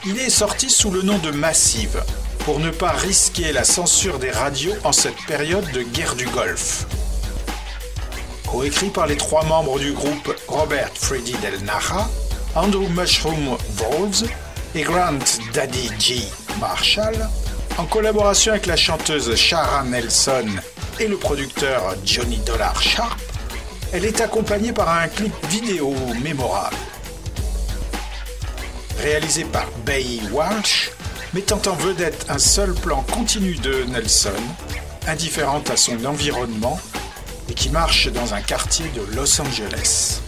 il 0.05 0.19
est 0.19 0.31
sorti 0.31 0.69
sous 0.69 0.91
le 0.91 1.03
nom 1.03 1.19
de 1.19 1.31
Massive, 1.31 2.03
pour 2.41 2.59
ne 2.59 2.71
pas 2.71 2.91
risquer 2.91 3.53
la 3.53 3.65
censure 3.65 4.19
des 4.19 4.31
radios 4.31 4.75
en 4.85 4.93
cette 4.93 5.17
période 5.27 5.71
de 5.73 5.83
guerre 5.83 6.15
du 6.17 6.27
Golfe. 6.27 6.85
Coécrit 8.47 8.91
par 8.91 9.07
les 9.07 9.17
trois 9.17 9.45
membres 9.45 9.79
du 9.79 9.93
groupe 9.93 10.35
Robert 10.49 10.91
Freddy 10.95 11.35
Del 11.39 11.65
Naja, 11.65 12.09
Andrew 12.55 12.89
Mushroom 12.91 13.57
Volves 13.77 14.29
et 14.75 14.83
Grant 14.83 15.19
Daddy 15.55 15.91
G. 15.99 16.23
Marshall, 16.61 17.29
en 17.79 17.85
collaboration 17.85 18.53
avec 18.53 18.67
la 18.67 18.77
chanteuse 18.77 19.35
Shara 19.35 19.85
Nelson 19.85 20.47
et 20.99 21.07
le 21.07 21.17
producteur 21.17 21.95
Johnny 22.05 22.39
Dollar 22.39 22.81
Sharp, 22.83 23.19
elle 23.93 24.05
est 24.05 24.21
accompagnée 24.21 24.73
par 24.73 24.91
un 24.91 25.09
clip 25.09 25.33
vidéo 25.49 25.95
mémorable. 26.23 26.77
Réalisé 28.99 29.45
par 29.45 29.69
Bay 29.85 30.21
Walsh, 30.33 30.91
mettant 31.35 31.61
en 31.67 31.75
vedette 31.75 32.27
un 32.29 32.39
seul 32.39 32.75
plan 32.75 33.03
continu 33.13 33.55
de 33.55 33.85
Nelson, 33.85 34.31
indifférente 35.07 35.71
à 35.71 35.77
son 35.77 36.05
environnement 36.05 36.81
et 37.49 37.55
qui 37.55 37.71
marche 37.71 38.11
dans 38.13 38.35
un 38.35 38.41
quartier 38.41 38.87
de 38.95 39.15
Los 39.15 39.41
Angeles. 39.41 40.21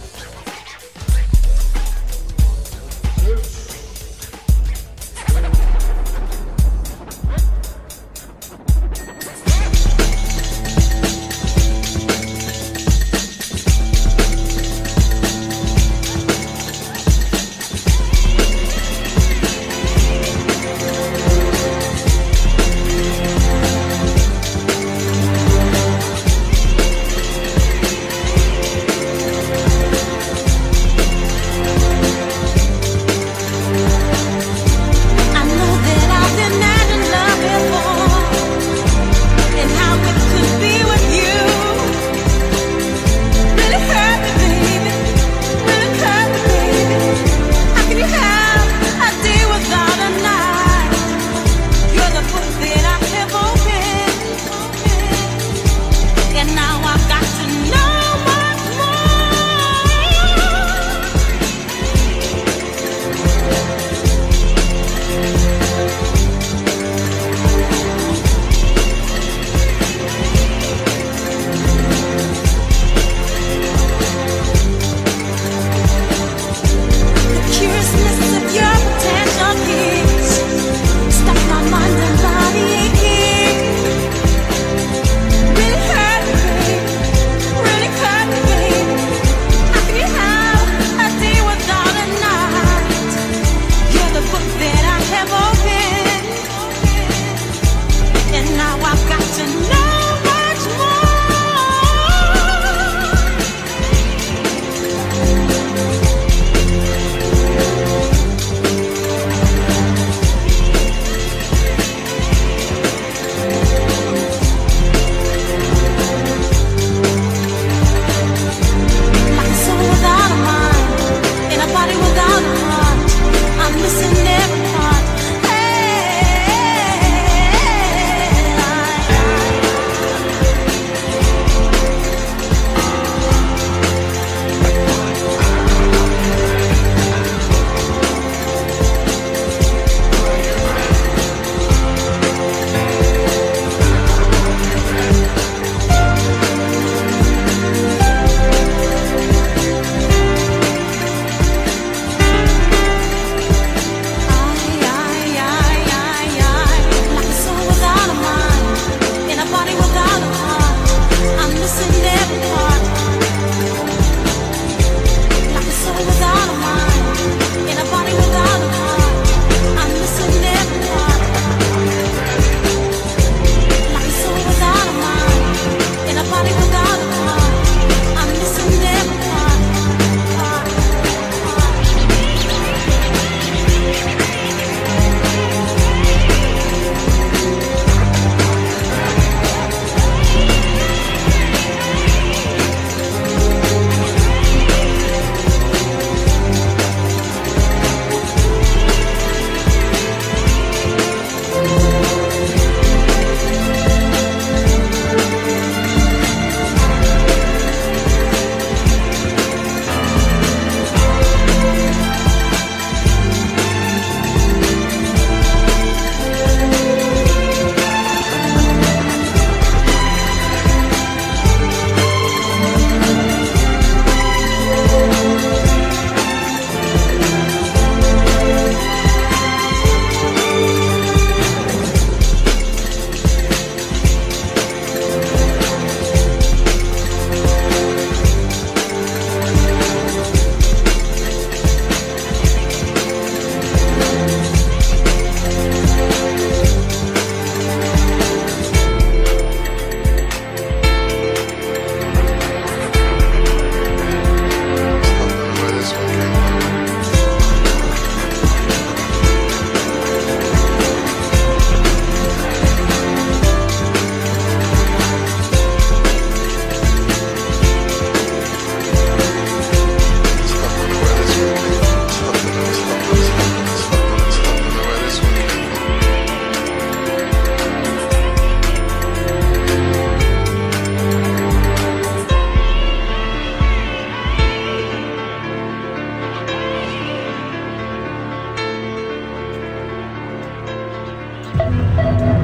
Ça 291.59 292.38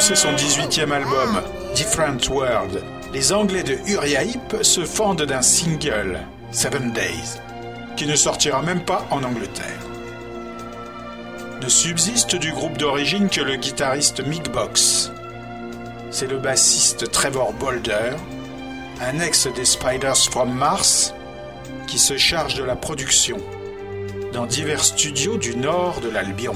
son 0.00 0.32
18e 0.32 0.92
album, 0.92 1.42
Different 1.74 2.28
World, 2.30 2.82
les 3.12 3.32
Anglais 3.32 3.64
de 3.64 3.76
Uriah 3.88 4.22
Heep 4.22 4.62
se 4.62 4.84
fendent 4.84 5.22
d'un 5.22 5.42
single, 5.42 6.20
Seven 6.52 6.92
Days, 6.92 7.40
qui 7.96 8.06
ne 8.06 8.14
sortira 8.14 8.62
même 8.62 8.84
pas 8.84 9.04
en 9.10 9.24
Angleterre. 9.24 9.82
Ne 11.60 11.68
subsiste 11.68 12.36
du 12.36 12.52
groupe 12.52 12.78
d'origine 12.78 13.28
que 13.28 13.40
le 13.40 13.56
guitariste 13.56 14.24
Mick 14.24 14.52
Box. 14.52 15.10
C'est 16.12 16.28
le 16.28 16.38
bassiste 16.38 17.10
Trevor 17.10 17.52
Bolder, 17.54 18.12
un 19.00 19.18
ex 19.18 19.48
des 19.48 19.64
Spiders 19.64 20.16
from 20.30 20.52
Mars, 20.52 21.12
qui 21.88 21.98
se 21.98 22.16
charge 22.16 22.54
de 22.54 22.64
la 22.64 22.76
production 22.76 23.38
dans 24.32 24.46
divers 24.46 24.84
studios 24.84 25.38
du 25.38 25.56
nord 25.56 26.00
de 26.00 26.08
l'Albion. 26.08 26.54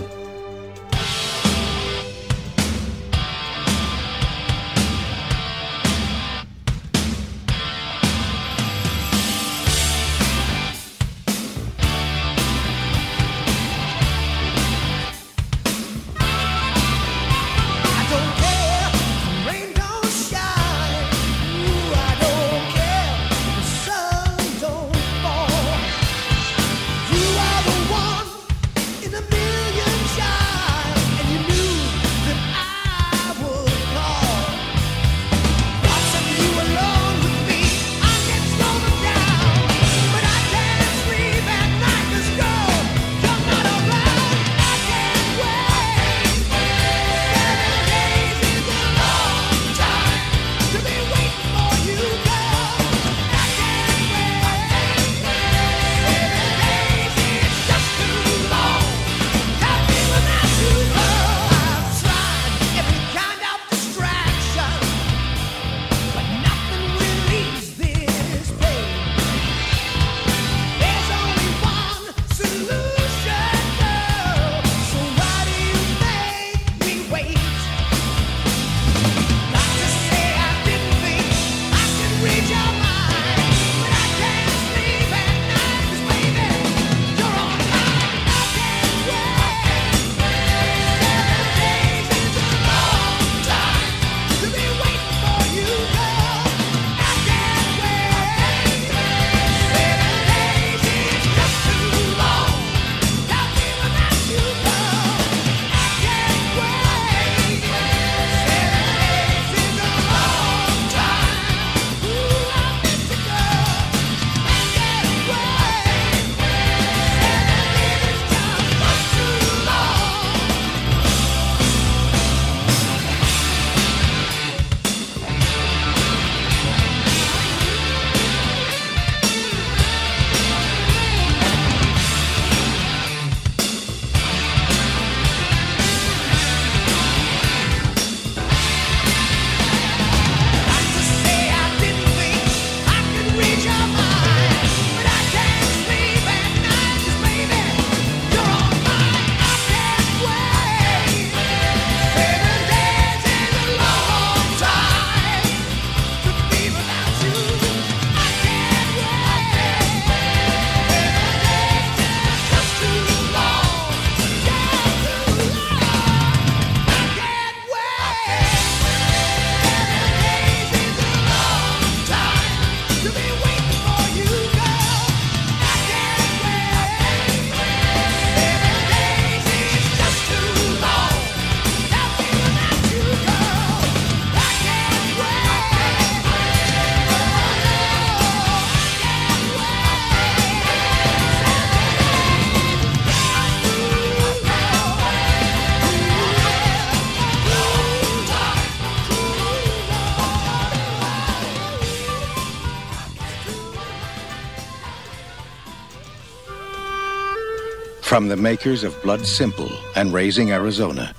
From 208.13 208.29
the 208.29 208.37
makers 208.37 208.85
of 208.85 209.01
Blood 209.03 209.25
Simple 209.25 209.71
and 209.97 210.13
Raising 210.13 210.51
Arizona, 210.53 211.15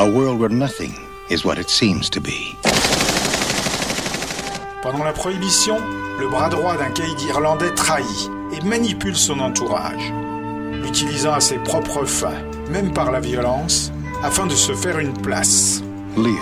a 0.00 0.10
world 0.10 0.40
where 0.40 0.48
nothing 0.48 0.92
is 1.30 1.44
what 1.44 1.58
it 1.60 1.70
seems 1.70 2.10
to 2.10 2.20
be. 2.20 2.56
Pendant 4.82 5.04
la 5.04 5.12
prohibition, 5.12 5.78
le 6.18 6.28
bras 6.28 6.50
droit 6.50 6.76
d'un 6.76 6.90
caïd 6.90 7.20
irlandais 7.28 7.72
trahit 7.76 8.28
et 8.52 8.60
manipule 8.64 9.14
son 9.14 9.38
entourage, 9.38 10.10
l'utilisant 10.82 11.34
à 11.34 11.40
ses 11.40 11.58
propres 11.58 12.04
fins, 12.04 12.42
même 12.68 12.92
par 12.92 13.12
la 13.12 13.20
violence, 13.20 13.92
afin 14.24 14.48
de 14.48 14.56
se 14.56 14.74
faire 14.74 14.98
une 14.98 15.16
place. 15.22 15.84
Leo, 16.16 16.34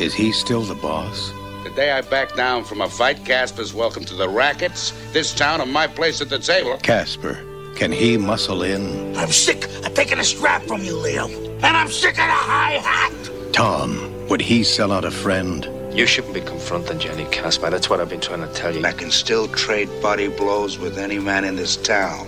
is 0.00 0.12
he 0.12 0.32
still 0.32 0.62
the 0.62 0.74
boss? 0.82 1.32
The 1.62 1.70
day 1.76 1.92
I 1.92 2.00
back 2.00 2.34
down 2.34 2.64
from 2.64 2.80
a 2.80 2.88
fight, 2.88 3.24
Casper's 3.24 3.72
welcome 3.72 4.04
to 4.06 4.16
the 4.16 4.28
rackets, 4.28 4.92
this 5.12 5.32
town, 5.32 5.60
and 5.60 5.72
my 5.72 5.86
place 5.86 6.20
at 6.20 6.28
the 6.28 6.40
table. 6.40 6.78
Casper, 6.82 7.38
can 7.74 7.92
he 7.92 8.16
muscle 8.16 8.62
in? 8.62 9.16
I'm 9.16 9.30
sick 9.30 9.64
of 9.84 9.94
taking 9.94 10.18
a 10.18 10.24
strap 10.24 10.62
from 10.64 10.82
you, 10.82 10.96
Leo. 10.96 11.26
And 11.26 11.76
I'm 11.76 11.88
sick 11.88 12.12
of 12.12 12.16
the 12.16 12.22
high 12.22 12.78
hat. 12.78 13.12
Tom, 13.52 14.26
would 14.28 14.40
he 14.40 14.64
sell 14.64 14.92
out 14.92 15.04
a 15.04 15.10
friend? 15.10 15.68
You 15.92 16.06
shouldn't 16.06 16.34
be 16.34 16.40
confronting 16.40 16.98
Jenny 16.98 17.24
Casper. 17.26 17.70
That's 17.70 17.88
what 17.88 18.00
I've 18.00 18.08
been 18.08 18.20
trying 18.20 18.40
to 18.40 18.52
tell 18.52 18.74
you. 18.74 18.84
I 18.84 18.92
can 18.92 19.10
still 19.10 19.48
trade 19.48 19.88
body 20.02 20.28
blows 20.28 20.78
with 20.78 20.98
any 20.98 21.18
man 21.18 21.44
in 21.44 21.56
this 21.56 21.76
town. 21.76 22.26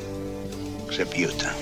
Except 0.87 1.17
you, 1.17 1.29
Tom. 1.29 1.55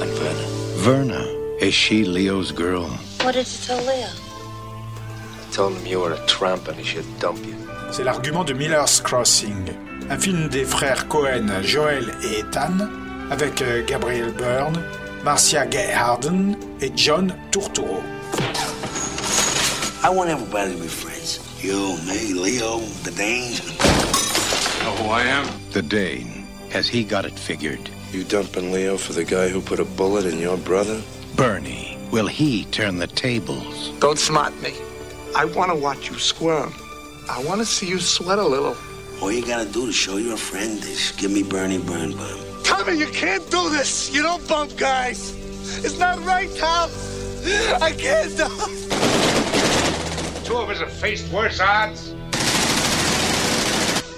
And 0.00 0.10
Verna. 0.10 0.46
Verna, 0.76 1.24
is 1.60 1.74
she 1.74 2.04
Leo's 2.04 2.52
girl? 2.52 2.86
What 3.22 3.34
did 3.34 3.46
you 3.50 3.58
tell 3.66 3.82
Leo? 3.82 4.08
I 4.08 5.50
told 5.50 5.76
him 5.76 5.86
you 5.86 6.00
were 6.00 6.12
a 6.12 6.26
tramp 6.26 6.68
and 6.68 6.76
he 6.76 6.84
should 6.84 7.06
dump 7.18 7.44
you. 7.44 7.54
C'est 7.90 8.04
l'argument 8.04 8.44
de 8.44 8.54
Miller's 8.54 9.00
Crossing, 9.00 9.70
un 10.10 10.18
film 10.18 10.48
des 10.48 10.64
frères 10.64 11.08
Cohen, 11.08 11.48
Joel 11.62 12.10
et 12.24 12.40
Ethan, 12.40 13.03
avec 13.30 13.62
euh, 13.62 13.84
Gabriel 13.86 14.32
Byrne, 14.32 14.82
Marcia 15.24 15.66
Gay 15.66 15.92
Harden 15.92 16.56
et 16.80 16.92
John 16.96 17.34
Turturro. 17.50 18.02
I 20.02 20.10
want 20.10 20.28
everybody 20.28 20.74
to 20.74 20.82
be 20.82 20.88
friends. 20.88 21.40
You, 21.62 21.96
me, 22.06 22.34
Leo, 22.34 22.80
the 23.04 23.10
Danes. 23.10 23.60
Know 24.82 24.92
who 24.96 25.08
I 25.08 25.22
am? 25.22 25.46
The 25.72 25.80
Dane. 25.80 26.46
Has 26.70 26.86
he 26.86 27.04
got 27.04 27.24
it 27.24 27.38
figured? 27.38 27.88
You 28.12 28.24
dumping 28.24 28.70
Leo 28.70 28.98
for 28.98 29.14
the 29.14 29.24
guy 29.24 29.48
who 29.48 29.62
put 29.62 29.80
a 29.80 29.84
bullet 29.84 30.26
in 30.26 30.38
your 30.38 30.58
brother? 30.58 31.00
Bernie, 31.36 31.96
will 32.10 32.26
he 32.26 32.66
turn 32.66 32.98
the 32.98 33.06
tables? 33.06 33.92
Don't 33.98 34.18
smart 34.18 34.52
me. 34.60 34.74
I 35.34 35.46
want 35.46 35.70
to 35.72 35.76
watch 35.76 36.10
you 36.10 36.18
squirm. 36.18 36.72
I 37.30 37.42
want 37.44 37.60
to 37.60 37.66
see 37.66 37.88
you 37.88 37.98
sweat 37.98 38.38
a 38.38 38.46
little. 38.46 38.76
All 39.22 39.32
you 39.32 39.44
gotta 39.44 39.64
do 39.70 39.86
to 39.86 39.92
show 39.92 40.18
you're 40.18 40.34
a 40.34 40.36
friend 40.36 40.78
is 40.84 41.12
give 41.16 41.30
me 41.30 41.42
Bernie 41.42 41.78
Burn 41.78 42.12
Bum. 42.12 42.43
Tell 42.64 42.84
me 42.84 42.98
you 42.98 43.06
can't 43.06 43.48
do 43.50 43.70
this. 43.70 44.12
You 44.12 44.22
don't 44.22 44.46
bump 44.48 44.76
guys. 44.76 45.34
It's 45.84 45.98
not 45.98 46.18
right, 46.24 46.50
Tom. 46.56 46.90
I 47.80 47.92
can't 47.96 48.36
do 48.36 48.48
Two 50.44 50.56
of 50.56 50.68
us 50.70 50.80
have 50.80 50.92
faced 50.92 51.32
worse 51.32 51.60
odds. 51.60 52.14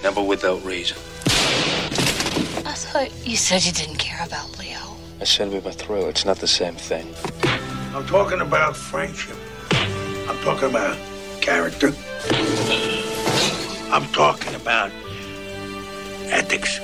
Never 0.02 0.22
without 0.22 0.64
reason. 0.64 0.96
I 2.64 2.74
thought 2.74 3.10
you 3.26 3.36
said 3.36 3.64
you 3.64 3.72
didn't 3.72 3.98
care 3.98 4.24
about 4.24 4.58
Leo. 4.58 4.96
I 5.20 5.24
said 5.24 5.50
we 5.50 5.58
were 5.58 5.72
through. 5.72 6.08
It's 6.08 6.24
not 6.24 6.38
the 6.38 6.48
same 6.48 6.74
thing. 6.74 7.14
I'm 7.94 8.06
talking 8.06 8.40
about 8.40 8.76
friendship. 8.76 9.36
I'm 10.28 10.38
talking 10.38 10.68
about 10.70 10.98
character. 11.40 11.92
I'm 13.90 14.06
talking 14.12 14.54
about 14.54 14.90
ethics. 16.30 16.80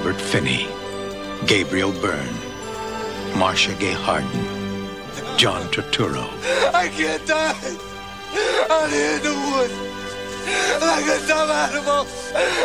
Albert 0.00 0.18
Finney, 0.18 0.66
Gabriel 1.46 1.92
Byrne, 1.92 2.34
Marcia 3.36 3.74
Gay 3.74 3.92
Harden, 3.92 4.88
John 5.36 5.68
Turturro, 5.68 6.26
I 6.72 6.88
can't 6.88 7.26
die 7.26 7.76
out 8.70 8.88
here 8.88 9.16
in 9.16 9.22
the 9.22 9.34
woods 9.52 9.74
like 10.80 11.04
a 11.04 11.26
dumb 11.28 11.50
animal. 11.50 12.06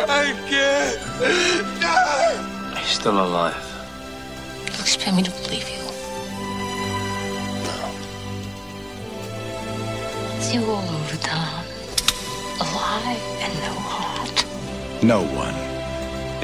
I 0.08 0.32
can't 0.48 1.80
die. 1.82 2.78
He's 2.80 2.88
still 2.88 3.20
alive. 3.20 3.54
You 4.64 4.80
expect 4.80 5.14
me 5.14 5.22
to 5.22 5.30
believe 5.30 5.68
you? 5.68 5.84
No. 7.68 7.78
It's 10.38 10.54
you 10.54 10.64
all 10.64 10.88
over 10.88 11.16
town. 11.16 11.66
Alive 12.60 13.20
and 13.44 13.52
no 13.60 13.74
heart. 13.76 14.46
No 15.02 15.22
one 15.36 15.65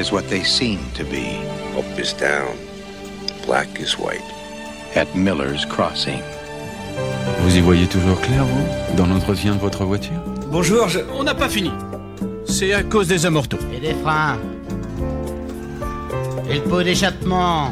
is 0.03 0.11
what 0.11 0.29
they 0.29 0.43
seem 0.43 0.79
to 0.95 1.05
be. 1.05 1.39
Up 1.79 1.85
is 1.99 2.13
down, 2.13 2.57
black 3.47 3.69
is 3.81 3.97
white. 3.99 4.21
At 4.97 5.15
Miller's 5.15 5.65
Crossing. 5.65 6.21
Vous 7.41 7.57
y 7.57 7.61
voyez 7.61 7.87
toujours 7.87 8.21
clair, 8.21 8.45
vous 8.45 8.97
Dans 8.97 9.07
l'entretien 9.07 9.55
de 9.55 9.61
votre 9.61 9.85
voiture? 9.85 10.21
Bonjour, 10.51 10.89
je- 10.89 11.01
on 11.19 11.23
n'a 11.23 11.35
pas 11.35 11.49
fini. 11.49 11.71
C'est 12.45 12.73
à 12.75 12.83
cause 12.83 13.07
des 13.09 13.25
amortos. 13.25 13.59
Et 13.75 13.81
des 13.81 13.95
freins. 13.95 14.39
Et 16.51 16.57
le 16.57 16.63
pot 16.63 16.83
d'échappement. 16.83 17.71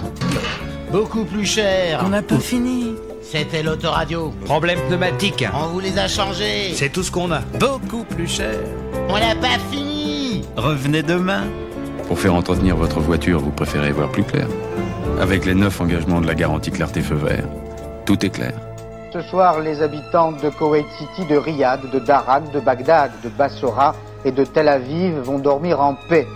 Beaucoup 0.92 1.24
plus 1.24 1.44
cher. 1.44 2.00
On 2.06 2.08
n'a 2.10 2.22
pas 2.22 2.38
fini. 2.38 2.94
C'était 3.22 3.62
l'autoradio. 3.62 4.32
Problème 4.44 4.78
pneumatique. 4.88 5.44
On 5.52 5.66
vous 5.68 5.80
les 5.80 5.98
a 5.98 6.08
changés. 6.08 6.72
C'est 6.74 6.90
tout 6.90 7.02
ce 7.02 7.10
qu'on 7.10 7.30
a. 7.32 7.40
Beaucoup 7.58 8.04
plus 8.04 8.28
cher. 8.28 8.58
On 9.08 9.18
n'a 9.18 9.34
pas 9.34 9.58
fini. 9.70 10.42
Revenez 10.56 11.02
demain. 11.02 11.42
Pour 12.10 12.18
faire 12.18 12.34
entretenir 12.34 12.74
votre 12.74 12.98
voiture, 12.98 13.38
vous 13.38 13.52
préférez 13.52 13.92
voir 13.92 14.10
plus 14.10 14.24
clair 14.24 14.48
Avec 15.20 15.44
les 15.46 15.54
neuf 15.54 15.80
engagements 15.80 16.20
de 16.20 16.26
la 16.26 16.34
garantie 16.34 16.72
clarté 16.72 17.02
feu 17.02 17.14
vert, 17.14 17.44
tout 18.04 18.26
est 18.26 18.30
clair. 18.30 18.52
Ce 19.12 19.22
soir, 19.22 19.60
les 19.60 19.80
habitants 19.80 20.32
de 20.32 20.48
Koweït 20.48 20.86
City, 20.98 21.24
de 21.30 21.36
Riyad, 21.36 21.88
de 21.88 22.00
Darak, 22.00 22.50
de 22.50 22.58
Bagdad, 22.58 23.12
de 23.22 23.28
Bassora 23.28 23.94
et 24.24 24.32
de 24.32 24.44
Tel 24.44 24.66
Aviv 24.66 25.20
vont 25.20 25.38
dormir 25.38 25.80
en 25.80 25.94
paix. 26.08 26.26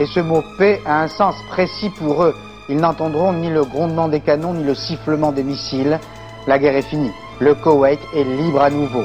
Et 0.00 0.06
ce 0.06 0.18
mot 0.18 0.42
paix 0.58 0.80
a 0.84 1.00
un 1.00 1.08
sens 1.08 1.36
précis 1.48 1.90
pour 1.90 2.24
eux. 2.24 2.34
Ils 2.68 2.78
n'entendront 2.78 3.32
ni 3.32 3.50
le 3.50 3.62
grondement 3.62 4.08
des 4.08 4.18
canons, 4.18 4.54
ni 4.54 4.64
le 4.64 4.74
sifflement 4.74 5.30
des 5.30 5.44
missiles. 5.44 6.00
La 6.48 6.58
guerre 6.58 6.74
est 6.74 6.82
finie. 6.82 7.12
Le 7.38 7.54
Koweït 7.54 8.00
est 8.16 8.24
libre 8.24 8.62
à 8.62 8.70
nouveau. 8.70 9.04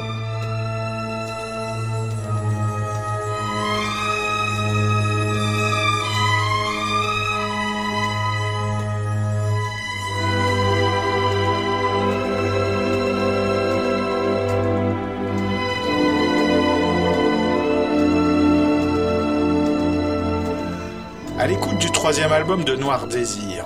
Album 22.36 22.64
de 22.64 22.76
Noir 22.76 23.06
Désir, 23.06 23.64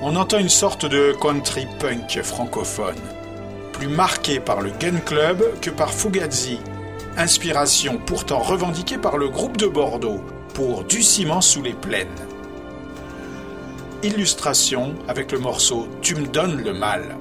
on 0.00 0.14
entend 0.14 0.38
une 0.38 0.48
sorte 0.48 0.86
de 0.86 1.12
country 1.20 1.66
punk 1.80 2.20
francophone, 2.22 2.94
plus 3.72 3.88
marqué 3.88 4.38
par 4.38 4.60
le 4.60 4.70
Gun 4.70 5.00
Club 5.04 5.42
que 5.60 5.68
par 5.68 5.92
Fugazi, 5.92 6.60
inspiration 7.16 7.98
pourtant 7.98 8.38
revendiquée 8.38 8.98
par 8.98 9.16
le 9.16 9.28
groupe 9.28 9.56
de 9.56 9.66
Bordeaux 9.66 10.20
pour 10.54 10.84
Du 10.84 11.02
ciment 11.02 11.40
sous 11.40 11.60
les 11.60 11.72
plaines. 11.72 12.06
Illustration 14.04 14.94
avec 15.08 15.32
le 15.32 15.40
morceau 15.40 15.88
Tu 16.00 16.14
me 16.14 16.28
donnes 16.28 16.62
le 16.62 16.72
mal. 16.72 17.16